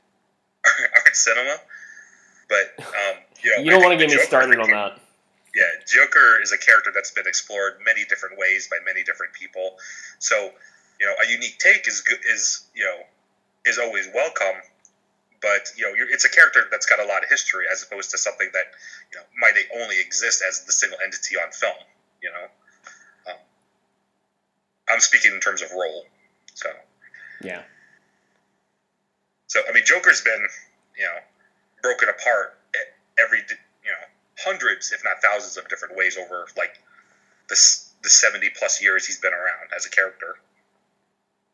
[0.97, 1.61] aren't cinema,
[2.49, 4.99] but um, you know, you don't want to get me started on that
[5.55, 9.77] yeah, Joker is a character that's been explored many different ways by many different people.
[10.19, 10.51] So,
[11.01, 13.05] you know, a unique take is good, is you know,
[13.67, 14.63] is always welcome.
[15.43, 18.19] But you know, it's a character that's got a lot of history, as opposed to
[18.19, 18.73] something that
[19.13, 21.75] you know might only exist as the single entity on film.
[22.23, 22.47] You know,
[24.89, 26.05] I'm speaking in terms of role.
[26.55, 26.69] So,
[27.43, 27.63] yeah.
[29.47, 30.47] So I mean, Joker's been
[30.97, 31.19] you know
[31.83, 32.59] broken apart
[33.19, 34.07] every you know
[34.39, 36.81] hundreds, if not thousands, of different ways over like
[37.49, 37.57] the
[38.03, 40.37] the seventy plus years he's been around as a character.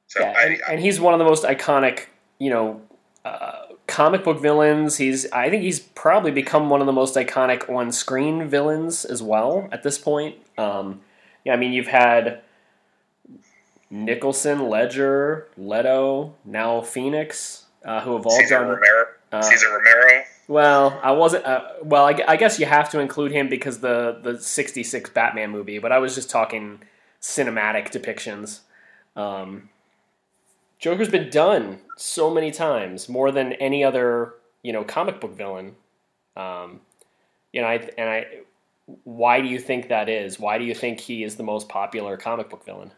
[0.07, 2.07] So yeah, I, and, I, and, he's one of the most iconic,
[2.39, 2.81] you know,
[3.27, 7.69] uh, comic book villains, he's I think he's probably become one of the most iconic
[7.69, 10.37] on screen villains as well at this point.
[10.57, 11.01] Um,
[11.45, 12.43] yeah, I mean you've had
[13.91, 18.69] Nicholson, Ledger, Leto, now Phoenix, uh, who have all Cesar done.
[18.69, 19.07] Romero.
[19.33, 20.23] uh, Cesar Romero.
[20.47, 21.45] Well, I wasn't.
[21.45, 25.51] Uh, well, I, I guess you have to include him because the the '66 Batman
[25.51, 25.79] movie.
[25.79, 26.81] But I was just talking
[27.21, 28.61] cinematic depictions.
[29.17, 29.69] Um,
[30.79, 35.77] Joker's been done so many times, more than any other you know comic book villain.
[36.37, 36.81] Um,
[37.53, 38.27] you know, I, and I.
[39.05, 40.41] Why do you think that is?
[40.41, 42.93] Why do you think he is the most popular comic book villain?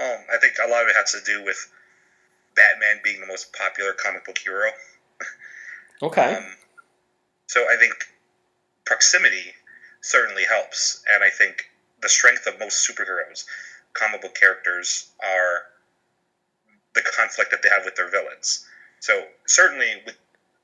[0.00, 1.70] Um, I think a lot of it has to do with
[2.56, 4.70] Batman being the most popular comic book hero.
[6.02, 6.34] Okay.
[6.34, 6.44] Um,
[7.46, 7.94] so I think
[8.84, 9.54] proximity
[10.00, 11.70] certainly helps, and I think
[12.02, 13.44] the strength of most superheroes,
[13.92, 15.62] comic book characters, are
[16.94, 18.66] the conflict that they have with their villains.
[19.00, 20.16] So certainly with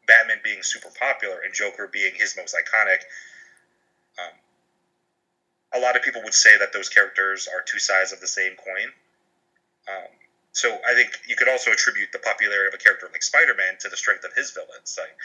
[0.07, 3.01] Batman being super popular and Joker being his most iconic,
[4.19, 4.35] um,
[5.75, 8.57] a lot of people would say that those characters are two sides of the same
[8.57, 8.93] coin.
[10.53, 13.89] So I think you could also attribute the popularity of a character like Spider-Man to
[13.89, 14.99] the strength of his villains.
[14.99, 15.17] Like,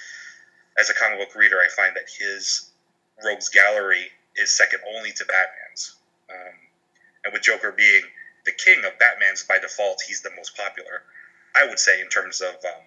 [0.78, 2.69] as a comic book reader, I find that his
[3.23, 5.95] rogues gallery is second only to Batman's.
[6.30, 6.55] Um,
[7.23, 8.03] and with Joker being
[8.45, 11.03] the king of Batman's by default, he's the most popular.
[11.55, 12.84] I would say in terms of um,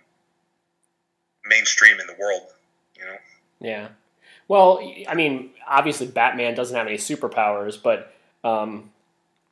[1.46, 2.42] mainstream in the world.
[2.96, 3.16] You know,
[3.60, 3.88] Yeah.
[4.46, 8.14] Well, I mean, obviously Batman doesn't have any superpowers, but
[8.44, 8.90] um,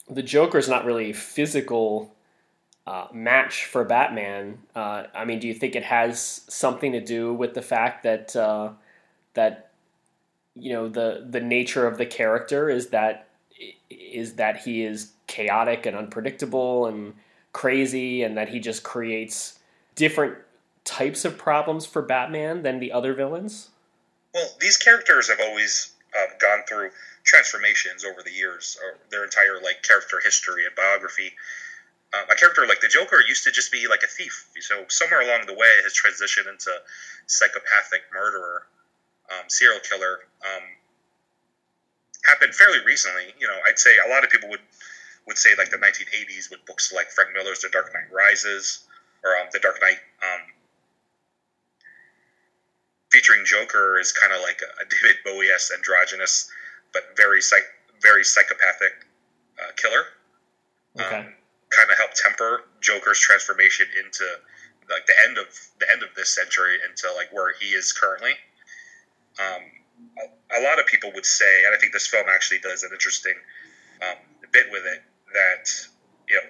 [0.08, 2.14] the Joker's not really physical
[2.86, 4.58] uh, match for Batman.
[4.74, 8.34] Uh, I mean, do you think it has something to do with the fact that
[8.36, 8.70] uh,
[9.34, 9.70] that
[10.54, 13.28] you know the the nature of the character is that
[13.90, 17.14] is that he is chaotic and unpredictable and
[17.52, 19.58] crazy, and that he just creates
[19.94, 20.36] different
[20.84, 23.70] types of problems for Batman than the other villains?
[24.32, 26.90] Well, these characters have always uh, gone through
[27.24, 28.78] transformations over the years,
[29.10, 31.32] their entire like character history and biography.
[32.16, 34.48] Um, a character like the Joker used to just be like a thief.
[34.60, 36.70] So somewhere along the way, his transition into
[37.26, 38.66] psychopathic murderer,
[39.30, 40.62] um, serial killer, um,
[42.24, 43.34] happened fairly recently.
[43.38, 44.60] You know, I'd say a lot of people would
[45.26, 48.86] would say like the 1980s with books like Frank Miller's The Dark Knight Rises
[49.24, 50.40] or um, The Dark Knight um,
[53.10, 56.48] featuring Joker is kind of like a, David Bowie-esque androgynous,
[56.92, 58.92] but very psych- very psychopathic
[59.58, 60.04] uh, killer.
[61.00, 61.16] Okay.
[61.16, 61.34] Um,
[61.76, 64.24] kind of help temper Joker's transformation into
[64.88, 65.46] like the end of
[65.78, 68.32] the end of this century into like where he is currently.
[69.38, 69.62] Um,
[70.16, 72.90] a, a lot of people would say, and I think this film actually does an
[72.92, 73.34] interesting
[74.02, 74.16] um,
[74.52, 75.02] bit with it,
[75.32, 75.68] that
[76.28, 76.48] you know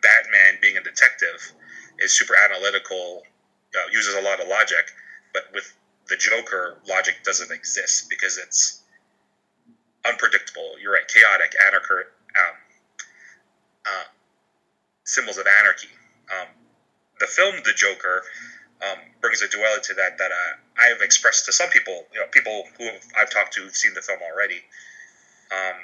[0.00, 1.52] Batman being a detective
[1.98, 3.22] is super analytical,
[3.92, 4.90] uses a lot of logic,
[5.34, 5.76] but with
[6.08, 8.82] the Joker, logic doesn't exist because it's
[10.06, 10.74] unpredictable.
[10.80, 12.06] You're right, chaotic, anarchic,
[12.36, 12.56] um,
[13.86, 14.04] uh,
[15.12, 15.92] symbols of anarchy.
[16.32, 16.48] Um,
[17.20, 18.22] the film The Joker
[18.80, 22.20] um, brings a duality to that that uh, I have expressed to some people, you
[22.20, 24.60] know, people who I've talked to who've seen the film already.
[25.52, 25.78] Um,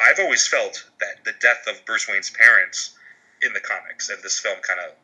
[0.00, 2.96] I've always felt that the death of Bruce Wayne's parents
[3.42, 4.96] in the comics, and this film kind of,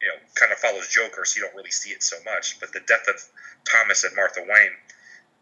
[0.00, 2.60] you know, kind of follows Joker, so you don't really see it so much.
[2.60, 3.20] But the death of
[3.68, 4.76] Thomas and Martha Wayne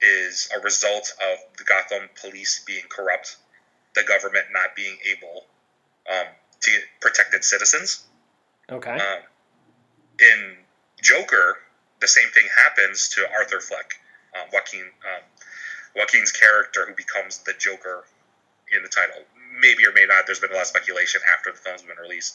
[0.01, 3.37] is a result of the Gotham police being corrupt,
[3.95, 5.47] the government not being able
[6.11, 6.27] um,
[6.65, 8.05] to protect its citizens.
[8.71, 8.93] Okay.
[8.93, 9.23] Um,
[10.21, 10.57] in
[11.03, 11.59] Joker,
[12.01, 13.95] the same thing happens to Arthur Fleck,
[14.35, 15.23] um, Joaquin, um,
[15.97, 18.05] Joaquin's character, who becomes the Joker
[18.75, 19.23] in the title.
[19.61, 20.27] Maybe or may not.
[20.27, 22.35] There's been a lot of speculation after the film's been released,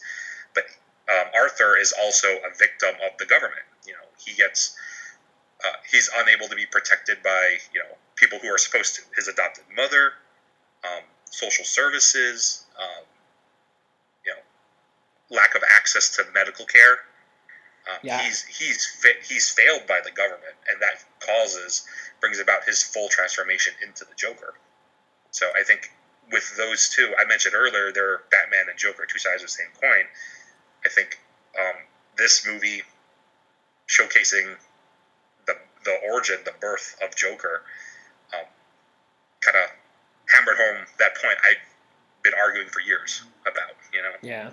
[0.54, 0.66] but
[1.12, 3.66] um, Arthur is also a victim of the government.
[3.86, 4.78] You know, he gets
[5.66, 9.02] uh, he's unable to be protected by you know people who are supposed to.
[9.16, 10.14] His adopted mother,
[10.86, 13.04] um, social services, um,
[15.30, 17.00] lack of access to medical care.
[17.88, 18.20] Um, Yeah.
[18.22, 21.88] He's he's fa- he's failed by the government, and that causes
[22.20, 24.54] brings about his full transformation into the Joker.
[25.32, 25.92] So I think
[26.32, 29.72] with those two, I mentioned earlier, they're Batman and Joker, two sides of the same
[29.80, 30.06] coin.
[30.86, 31.20] I think
[31.60, 31.76] um,
[32.18, 32.84] this movie
[33.88, 34.56] showcasing
[35.48, 37.64] the the origin, the birth of Joker,
[38.34, 38.46] um,
[39.42, 39.70] kind of
[40.30, 41.58] hammered home that point I've
[42.24, 43.72] been arguing for years about.
[43.94, 44.52] You know, Yeah.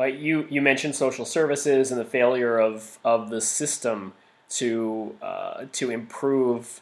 [0.00, 4.14] Uh, you you mentioned social services and the failure of, of the system
[4.48, 6.80] to uh, to improve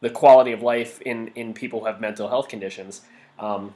[0.00, 3.02] the quality of life in, in people who have mental health conditions.
[3.38, 3.74] Um,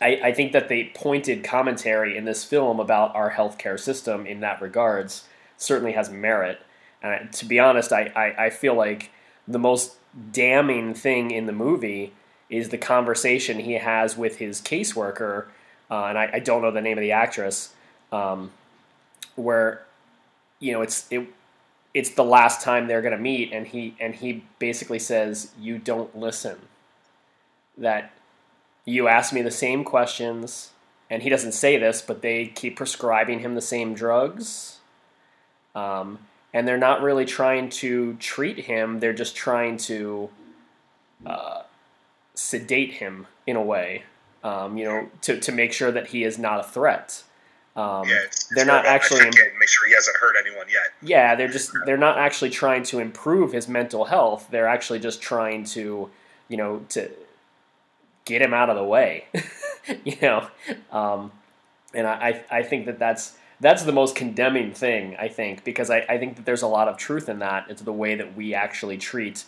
[0.00, 4.40] I, I think that the pointed commentary in this film about our healthcare system in
[4.40, 6.60] that regards certainly has merit.
[7.02, 9.10] And to be honest, I, I, I feel like
[9.48, 9.96] the most
[10.32, 12.12] damning thing in the movie
[12.50, 15.46] is the conversation he has with his caseworker,
[15.90, 17.74] uh, and I, I, don't know the name of the actress,
[18.12, 18.52] um,
[19.34, 19.84] where
[20.60, 21.26] you know it's it
[21.94, 25.78] it's the last time they're going to meet, and he and he basically says, "You
[25.78, 26.58] don't listen."
[27.78, 28.12] That
[28.86, 30.70] you ask me the same questions,
[31.10, 34.78] and he doesn't say this, but they keep prescribing him the same drugs.
[35.74, 36.20] Um,
[36.54, 40.30] and they're not really trying to treat him, they're just trying to
[41.26, 41.62] uh,
[42.34, 44.04] sedate him in a way,
[44.42, 47.24] um, you know, to, to make sure that he is not a threat.
[47.76, 50.94] Um, yeah, it's, they're not actually make sure he hasn't hurt anyone yet.
[51.02, 54.48] Yeah, they're just they're not actually trying to improve his mental health.
[54.50, 56.08] They're actually just trying to,
[56.48, 57.10] you know, to
[58.24, 59.26] get him out of the way.
[60.04, 60.48] you know,
[60.90, 61.32] um,
[61.92, 65.98] and I I think that that's that's the most condemning thing I think because I,
[66.08, 67.66] I think that there's a lot of truth in that.
[67.68, 69.44] It's the way that we actually treat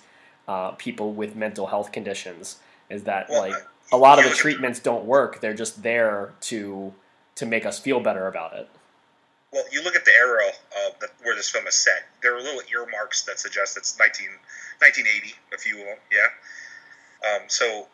[0.47, 2.59] uh, people with mental health conditions.
[2.91, 3.55] Is that well, like
[3.91, 5.41] a lot of the treatments don't work?
[5.41, 6.93] They're just there to
[7.39, 8.69] to make us feel better about it.
[9.53, 10.51] Well, you look at the era
[11.01, 12.07] the, where this film is set.
[12.23, 14.27] There are little earmarks that suggest it's 19,
[14.79, 15.99] 1980, a few of them.
[16.11, 16.29] Yeah.
[17.29, 17.87] Um, so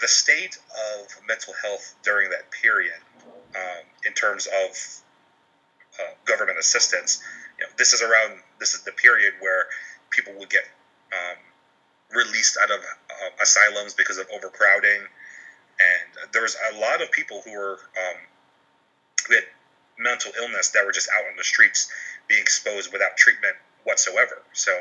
[0.00, 0.56] the state
[1.00, 2.98] of mental health during that period,
[3.54, 5.02] um, in terms of
[6.00, 7.22] uh, government assistance,
[7.58, 9.66] you know, this is around this is the period where
[10.10, 10.64] people would get
[11.12, 11.36] um,
[12.16, 15.02] released out of uh, asylums because of overcrowding
[15.82, 18.20] and there was a lot of people who were um,
[19.26, 19.44] who had
[19.98, 21.90] mental illness that were just out on the streets
[22.28, 24.42] being exposed without treatment whatsoever.
[24.52, 24.72] So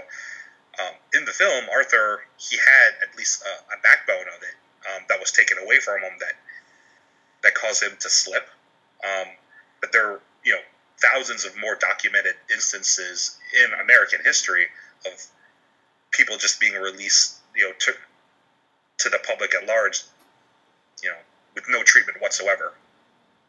[0.79, 4.55] um, in the film, Arthur he had at least a, a backbone of it
[4.89, 6.33] um, that was taken away from him that
[7.43, 8.47] that caused him to slip.
[9.03, 9.27] Um,
[9.81, 10.61] but there, are, you know,
[11.01, 14.67] thousands of more documented instances in American history
[15.07, 15.13] of
[16.11, 17.93] people just being released, you know, to
[18.99, 20.03] to the public at large
[21.55, 22.73] with no treatment whatsoever,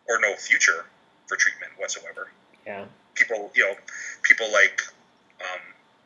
[0.08, 0.86] or no future
[1.26, 2.28] for treatment whatsoever.
[2.66, 2.84] Yeah.
[3.14, 3.74] People, you know,
[4.22, 4.82] people like
[5.40, 5.60] um,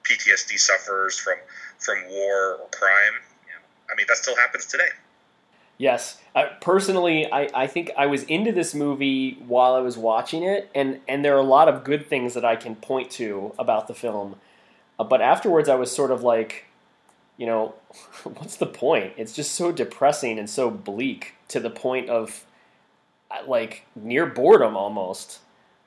[0.04, 1.36] PTSD sufferers from
[1.78, 3.20] from war or crime.
[3.46, 4.88] You know, I mean, that still happens today.
[5.78, 6.20] Yes.
[6.34, 10.70] Uh, personally, I, I think I was into this movie while I was watching it,
[10.74, 13.86] and, and there are a lot of good things that I can point to about
[13.88, 14.36] the film.
[14.98, 16.65] Uh, but afterwards, I was sort of like,
[17.36, 17.74] you know,
[18.24, 19.14] what's the point?
[19.16, 22.44] It's just so depressing and so bleak to the point of
[23.30, 25.40] uh, like near boredom almost.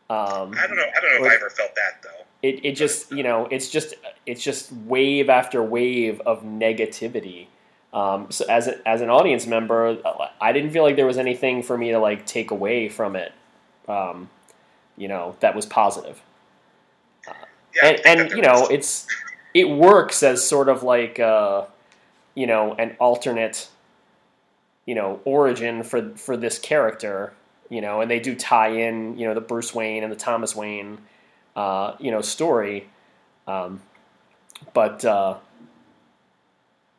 [0.10, 0.84] Um, I don't know.
[0.84, 2.26] I don't know if I ever felt that though.
[2.41, 3.93] It it just you know it's just
[4.26, 7.47] it's just wave after wave of negativity.
[7.91, 9.97] Um, so as a, as an audience member,
[10.39, 13.34] I didn't feel like there was anything for me to like take away from it.
[13.88, 14.30] Um,
[14.97, 16.22] you know that was positive.
[17.28, 17.34] Uh,
[17.76, 19.08] yeah, and and you know it's
[19.60, 21.66] it works as sort of like uh,
[22.34, 23.68] you know an alternate
[24.86, 27.34] you know origin for for this character
[27.70, 30.55] you know and they do tie in you know the Bruce Wayne and the Thomas
[30.55, 30.99] Wayne
[31.55, 32.89] uh, you know story.
[33.47, 33.82] Um,
[34.74, 35.38] but uh,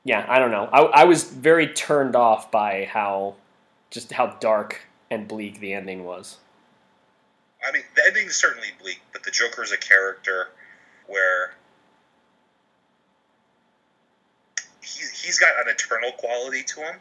[0.04, 0.68] yeah I don't know.
[0.70, 3.36] I, I was very turned off by how
[3.90, 6.36] just how dark and bleak the ending was.
[7.66, 10.48] I mean the ending is certainly bleak but the Joker is a character
[11.06, 11.54] where
[14.90, 16.96] he's, he's got an eternal quality to him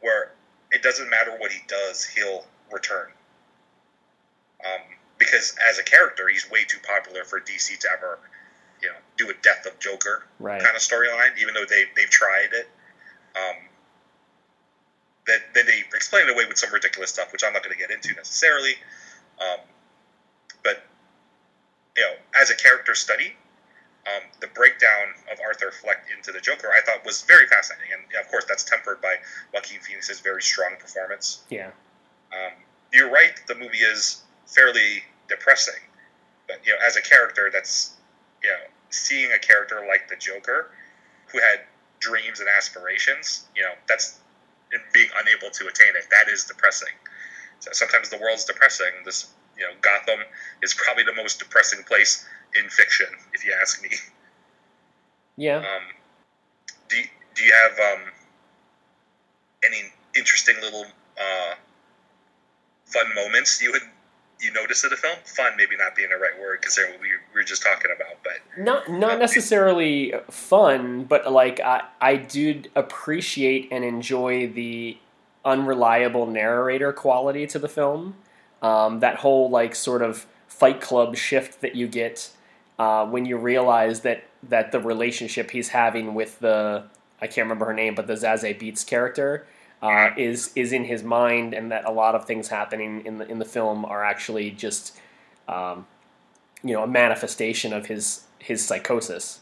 [0.00, 0.32] where
[0.70, 3.08] it doesn't matter what he does, he'll return.
[4.64, 4.82] Um,
[5.18, 8.18] because as a character, he's way too popular for DC to ever,
[8.82, 10.62] you know, do a death of Joker right.
[10.62, 11.38] kind of storyline.
[11.40, 12.68] Even though they they've tried it,
[13.36, 13.56] um,
[15.26, 17.78] that then they explain it away with some ridiculous stuff, which I'm not going to
[17.78, 18.74] get into necessarily.
[19.40, 19.60] Um,
[20.62, 20.84] but
[21.96, 23.34] you know, as a character study,
[24.08, 28.02] um, the breakdown of Arthur Fleck into the Joker, I thought was very fascinating, and
[28.20, 29.16] of course that's tempered by
[29.52, 31.42] Joaquin Phoenix's very strong performance.
[31.50, 31.70] Yeah.
[32.32, 32.52] Um,
[32.92, 33.32] you're right.
[33.46, 35.80] The movie is fairly depressing,
[36.46, 37.96] but you know, as a character, that's
[38.42, 38.56] you know,
[38.90, 40.70] seeing a character like the Joker,
[41.26, 41.60] who had
[42.00, 44.18] dreams and aspirations, you know, that's
[44.92, 46.06] being unable to attain it.
[46.10, 46.92] That is depressing.
[47.60, 48.92] So sometimes the world's depressing.
[49.04, 50.20] This, you know, Gotham
[50.62, 53.90] is probably the most depressing place in fiction, if you ask me.
[55.36, 55.58] Yeah.
[55.58, 55.82] Um,
[56.88, 56.96] do
[57.34, 58.12] Do you have um,
[59.64, 60.84] any interesting little
[61.18, 61.54] uh,
[62.86, 63.82] fun moments you would
[64.40, 65.16] you notice in the film?
[65.24, 68.62] Fun, maybe not being the right word considering what we were just talking about, but
[68.62, 74.98] not not necessarily fun, but like I I do appreciate and enjoy the
[75.44, 78.16] unreliable narrator quality to the film.
[78.62, 82.30] Um, that whole like sort of Fight Club shift that you get
[82.78, 86.84] uh, when you realize that that the relationship he's having with the
[87.20, 89.46] I can't remember her name, but the Zazie Beetz character
[89.82, 93.28] uh, is is in his mind, and that a lot of things happening in the
[93.28, 94.98] in the film are actually just
[95.48, 95.86] um,
[96.62, 99.40] you know a manifestation of his his psychosis.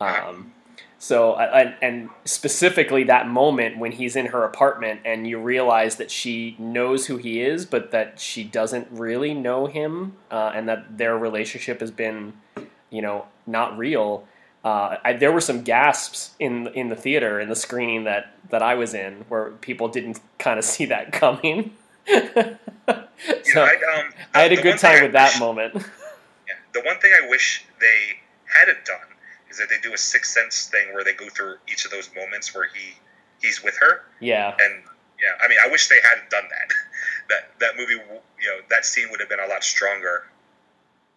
[0.00, 0.52] Um,
[1.00, 6.10] so, I, and specifically that moment when he's in her apartment and you realize that
[6.10, 10.98] she knows who he is, but that she doesn't really know him, uh, and that
[10.98, 12.32] their relationship has been,
[12.90, 14.26] you know, not real.
[14.64, 18.60] Uh, I, there were some gasps in in the theater in the screening that that
[18.60, 21.76] I was in where people didn't kind of see that coming.
[22.08, 22.24] so
[23.62, 25.74] I, um, I, had a good time with that moment.
[26.48, 29.17] Yeah, the one thing I wish they hadn't done
[29.50, 32.10] is that they do a sixth sense thing where they go through each of those
[32.14, 32.94] moments where he
[33.40, 34.02] he's with her.
[34.20, 34.56] Yeah.
[34.60, 34.82] And
[35.20, 36.68] yeah, I mean, I wish they hadn't done that.
[37.28, 40.24] that that movie, you know, that scene would have been a lot stronger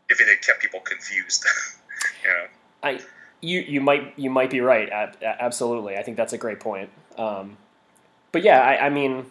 [0.09, 1.45] if it had kept people confused.
[2.23, 2.45] you know.
[2.84, 2.99] I
[3.41, 4.89] you you might you might be right.
[5.23, 6.89] Absolutely, I think that's a great point.
[7.17, 7.57] Um,
[8.32, 9.25] but yeah, I, I mean,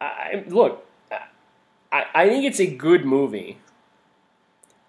[0.00, 0.84] I, look,
[1.92, 3.58] I, I think it's a good movie.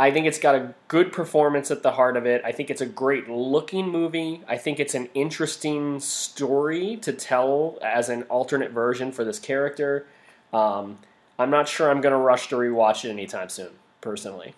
[0.02, 2.42] I think it's got a good performance at the heart of it.
[2.46, 4.42] I think it's a great looking movie.
[4.48, 10.08] I think it's an interesting story to tell as an alternate version for this character.
[10.54, 11.00] Um,
[11.38, 14.56] I'm not sure I'm going to rush to rewatch it anytime soon, personally.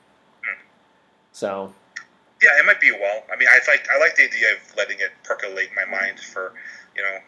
[1.32, 1.74] So.
[2.42, 3.24] Yeah, it might be a while.
[3.32, 6.20] I mean, I like I like the idea of letting it percolate in my mind
[6.20, 6.54] for
[6.96, 7.20] you know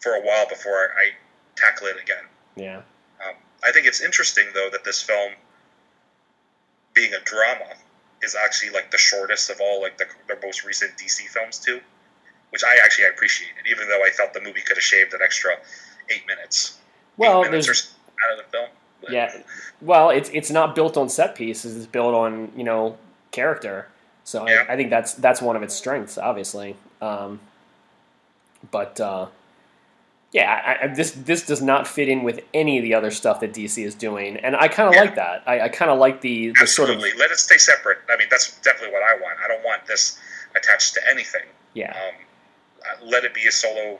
[0.00, 1.12] for a while before I
[1.56, 2.24] tackle it again.
[2.54, 2.82] Yeah.
[3.26, 5.32] Um, I think it's interesting though that this film
[6.94, 7.74] being a drama
[8.22, 11.80] is actually like the shortest of all like the, the most recent DC films too,
[12.50, 15.52] which I actually appreciated, even though I felt the movie could have shaved an extra
[16.10, 16.78] eight minutes.
[17.16, 18.68] Well, eight minutes out of the film.
[19.00, 19.12] But.
[19.12, 19.36] Yeah,
[19.80, 22.96] well, it's it's not built on set pieces; it's built on you know
[23.32, 23.88] character.
[24.24, 24.64] So yeah.
[24.68, 26.76] I, I, think that's that's one of its strengths, obviously.
[27.00, 27.40] Um,
[28.70, 29.26] but uh,
[30.32, 33.40] yeah, I, I, this this does not fit in with any of the other stuff
[33.40, 35.02] that DC is doing, and I kind of yeah.
[35.02, 35.42] like that.
[35.46, 37.98] I, I kind of like the, the sort of let it stay separate.
[38.10, 39.38] I mean, that's definitely what I want.
[39.44, 40.18] I don't want this
[40.56, 41.42] attached to anything.
[41.74, 43.98] Yeah, um, let it be a solo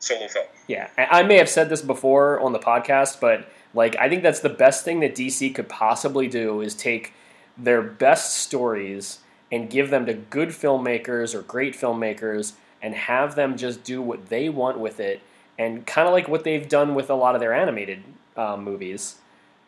[0.00, 0.46] solo film.
[0.66, 4.40] Yeah, I may have said this before on the podcast, but like I think that's
[4.40, 7.12] the best thing that DC could possibly do is take
[7.56, 9.20] their best stories
[9.52, 14.28] and give them to good filmmakers or great filmmakers and have them just do what
[14.28, 15.20] they want with it
[15.58, 18.02] and kind of like what they've done with a lot of their animated
[18.36, 19.16] uh, movies,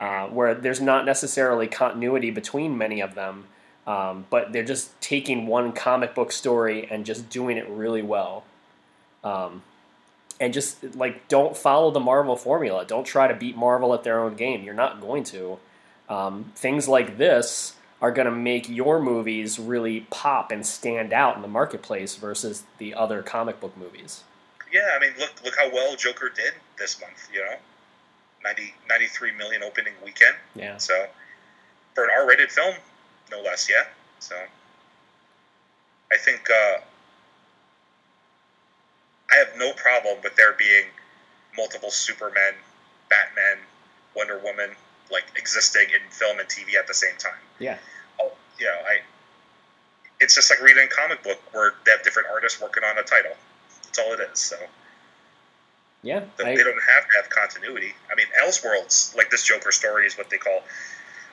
[0.00, 3.46] uh, where there's not necessarily continuity between many of them,
[3.86, 8.44] um, but they're just taking one comic book story and just doing it really well.
[9.24, 9.62] Um,
[10.40, 12.84] and just like don't follow the Marvel formula.
[12.86, 14.62] Don't try to beat Marvel at their own game.
[14.62, 15.58] You're not going to.
[16.08, 21.36] Um, things like this are going to make your movies really pop and stand out
[21.36, 24.24] in the marketplace versus the other comic book movies
[24.72, 27.28] yeah, I mean, look look how well Joker did this month.
[27.32, 27.56] You know,
[28.44, 30.34] 90, 93 million opening weekend.
[30.54, 30.76] Yeah.
[30.78, 31.06] So
[31.94, 32.74] for an R-rated film,
[33.30, 33.68] no less.
[33.68, 33.84] Yeah.
[34.20, 34.36] So
[36.12, 36.80] I think uh,
[39.30, 40.86] I have no problem with there being
[41.56, 42.54] multiple Supermen,
[43.08, 43.64] Batman,
[44.14, 44.70] Wonder Woman,
[45.10, 47.40] like existing in film and TV at the same time.
[47.58, 47.78] Yeah.
[48.20, 48.98] Oh, you know, I.
[50.20, 53.02] It's just like reading a comic book where they have different artists working on a
[53.02, 53.32] title.
[53.84, 54.38] That's all it is.
[54.38, 54.56] So
[56.02, 57.94] yeah, they, I, they don't have to have continuity.
[58.10, 60.62] I mean, Elseworlds, like this Joker story, is what they call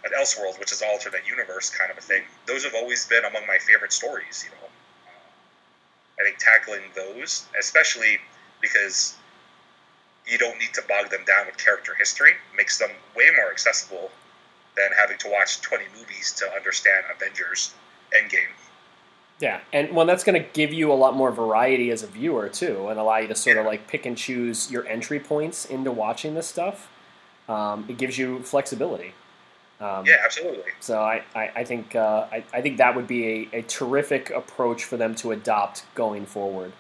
[0.04, 2.24] an Elseworld, which is alternate universe kind of a thing.
[2.46, 4.46] Those have always been among my favorite stories.
[4.46, 4.68] You know,
[6.20, 8.18] I think tackling those, especially
[8.62, 9.16] because
[10.28, 14.12] you don't need to bog them down with character history, makes them way more accessible
[14.76, 17.74] than having to watch 20 movies to understand Avengers
[18.14, 18.54] Endgame
[19.40, 22.50] yeah, and well, that's going to give you a lot more variety as a viewer
[22.50, 25.92] too, and allow you to sort of like pick and choose your entry points into
[25.92, 26.90] watching this stuff.
[27.48, 29.14] Um, it gives you flexibility.
[29.80, 30.72] Um, yeah, absolutely.
[30.80, 34.32] So I, I, I think uh, I, I think that would be a, a terrific
[34.32, 36.74] approach for them to adopt going forward.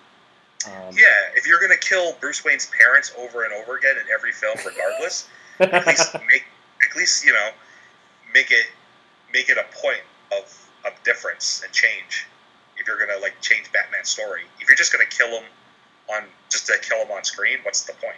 [0.68, 4.04] Um, yeah, if you're going to kill Bruce Wayne's parents over and over again in
[4.14, 5.28] every film, regardless,
[5.60, 6.46] at least make
[6.90, 7.50] at least you know
[8.34, 8.68] make it
[9.34, 10.02] make it a point
[10.32, 12.28] of of difference and change
[12.78, 14.42] if you're gonna like change Batman's story.
[14.60, 15.44] If you're just gonna kill him
[16.10, 18.16] on just to kill him on screen, what's the point?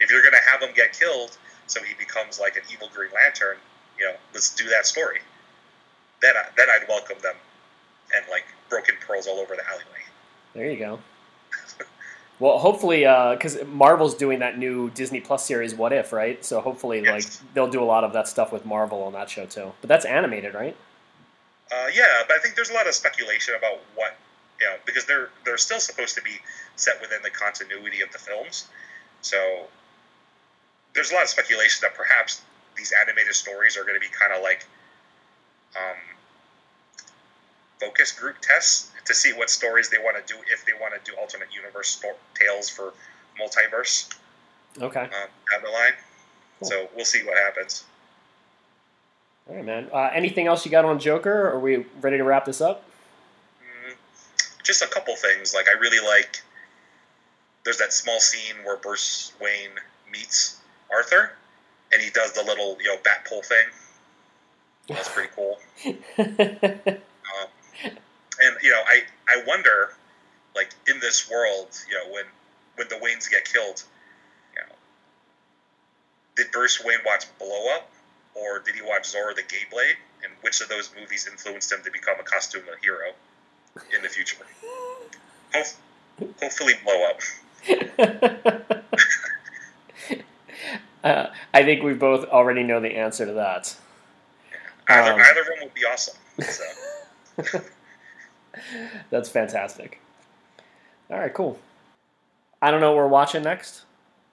[0.00, 3.56] If you're gonna have him get killed so he becomes like an evil Green Lantern,
[3.98, 5.18] you know, let's do that story.
[6.22, 7.34] Then I, then I'd welcome them
[8.14, 10.04] and like broken pearls all over the alleyway.
[10.54, 10.98] There you go.
[12.38, 16.44] Well, hopefully, because uh, Marvel's doing that new Disney Plus series, What If, right?
[16.44, 17.40] So hopefully, yes.
[17.42, 19.72] like they'll do a lot of that stuff with Marvel on that show too.
[19.80, 20.76] But that's animated, right?
[21.72, 24.16] Uh, yeah, but I think there's a lot of speculation about what
[24.60, 26.38] you know because they're they're still supposed to be
[26.76, 28.68] set within the continuity of the films,
[29.22, 29.66] so
[30.94, 32.42] there's a lot of speculation that perhaps
[32.76, 34.66] these animated stories are going to be kind of like
[35.76, 35.96] um,
[37.80, 41.10] focus group tests to see what stories they want to do if they want to
[41.10, 42.92] do alternate universe sto- tales for
[43.40, 44.12] multiverse
[44.80, 45.00] Okay.
[45.00, 45.92] um, down the line.
[46.60, 46.68] Cool.
[46.68, 47.84] So we'll see what happens.
[49.48, 49.88] All right, man.
[49.92, 51.48] Uh, anything else you got on Joker?
[51.50, 52.82] Are we ready to wrap this up?
[53.62, 53.94] Mm,
[54.64, 55.54] just a couple things.
[55.54, 56.42] Like I really like.
[57.64, 59.70] There's that small scene where Bruce Wayne
[60.10, 60.58] meets
[60.92, 61.32] Arthur,
[61.92, 63.66] and he does the little you know bat pull thing.
[64.88, 65.58] That's pretty cool.
[67.26, 67.90] Um,
[68.42, 69.94] and you know, I I wonder,
[70.54, 72.24] like in this world, you know, when
[72.76, 73.82] when the Waynes get killed,
[74.54, 74.74] you know,
[76.36, 77.90] did Bruce Wayne watch Blow Up,
[78.34, 79.96] or did he watch Zorro the Gay Blade?
[80.24, 83.12] And which of those movies influenced him to become a costume hero
[83.94, 84.38] in the future?
[85.54, 85.66] Hope,
[86.40, 87.20] hopefully, Blow Up.
[91.04, 93.76] uh, I think we both already know the answer to that.
[94.88, 95.20] Either, Um.
[95.20, 96.16] either of them would be awesome.
[96.42, 96.64] So,
[99.10, 100.00] That's fantastic.
[101.10, 101.58] All right, cool.
[102.60, 103.82] I don't know what we're watching next,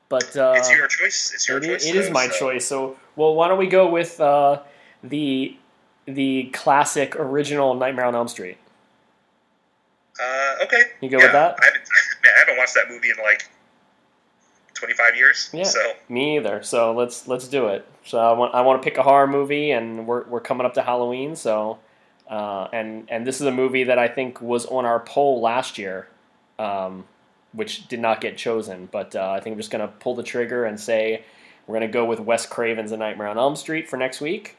[0.09, 1.31] but uh, it's your choice.
[1.33, 1.85] It's your it, choice.
[1.85, 2.65] it is though, my so- choice.
[2.65, 4.61] So, well, why don't we go with uh,
[5.03, 5.57] the
[6.05, 8.57] the classic original Nightmare on Elm Street?
[10.19, 10.83] Uh, okay.
[11.01, 11.57] You go yeah, with that?
[11.61, 11.83] I haven't,
[12.23, 13.49] man, I haven't watched that movie in like
[14.75, 15.49] 25 years.
[15.53, 15.63] Yeah.
[15.63, 16.61] So, Me either.
[16.63, 17.87] So let's let's do it.
[18.05, 20.73] So I want I want to pick a horror movie, and we're we're coming up
[20.75, 21.35] to Halloween.
[21.35, 21.79] So
[22.29, 25.77] uh, and and this is a movie that I think was on our poll last
[25.77, 26.07] year,
[26.59, 27.05] um,
[27.51, 28.87] which did not get chosen.
[28.91, 31.23] But uh, I think I'm just gonna pull the trigger and say
[31.67, 34.55] we're gonna go with Wes Craven's A Nightmare on Elm Street for next week.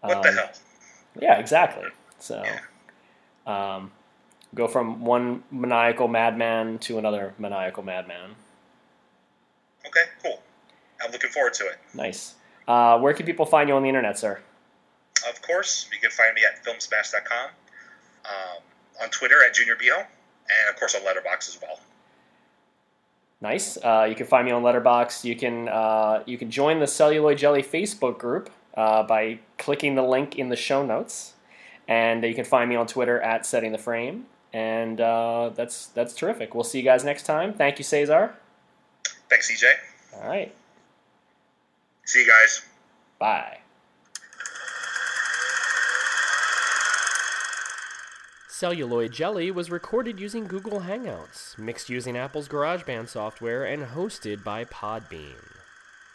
[0.00, 0.50] what the Um, hell?
[1.20, 1.88] Yeah, exactly.
[2.18, 2.42] So
[3.46, 3.90] um,
[4.54, 8.34] go from one maniacal madman to another maniacal madman.
[9.86, 10.42] Okay, cool.
[11.04, 11.78] I'm looking forward to it.
[11.94, 12.34] Nice.
[12.66, 14.40] Uh, where can people find you on the internet, sir?
[15.28, 17.50] Of course, you can find me at filmsmash.com,
[18.24, 18.62] um,
[19.02, 21.80] on Twitter at Junior Beho, and of course on Letterboxd as well.
[23.40, 23.76] Nice.
[23.76, 25.24] Uh, you can find me on Letterboxd.
[25.24, 30.02] You can uh, you can join the Celluloid Jelly Facebook group uh, by clicking the
[30.02, 31.34] link in the show notes,
[31.86, 34.26] and you can find me on Twitter at Setting the Frame.
[34.52, 36.54] And uh, that's that's terrific.
[36.54, 37.54] We'll see you guys next time.
[37.54, 38.34] Thank you, Cesar.
[39.28, 39.72] Thanks, CJ.
[40.16, 40.54] All right.
[42.04, 42.62] See you guys.
[43.18, 43.58] Bye.
[48.58, 54.64] Celluloid Jelly was recorded using Google Hangouts, mixed using Apple's GarageBand software, and hosted by
[54.64, 55.60] Podbean.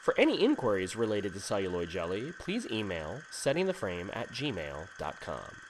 [0.02, 5.63] For any inquiries related to celluloid jelly, please email settingtheframe at gmail.com.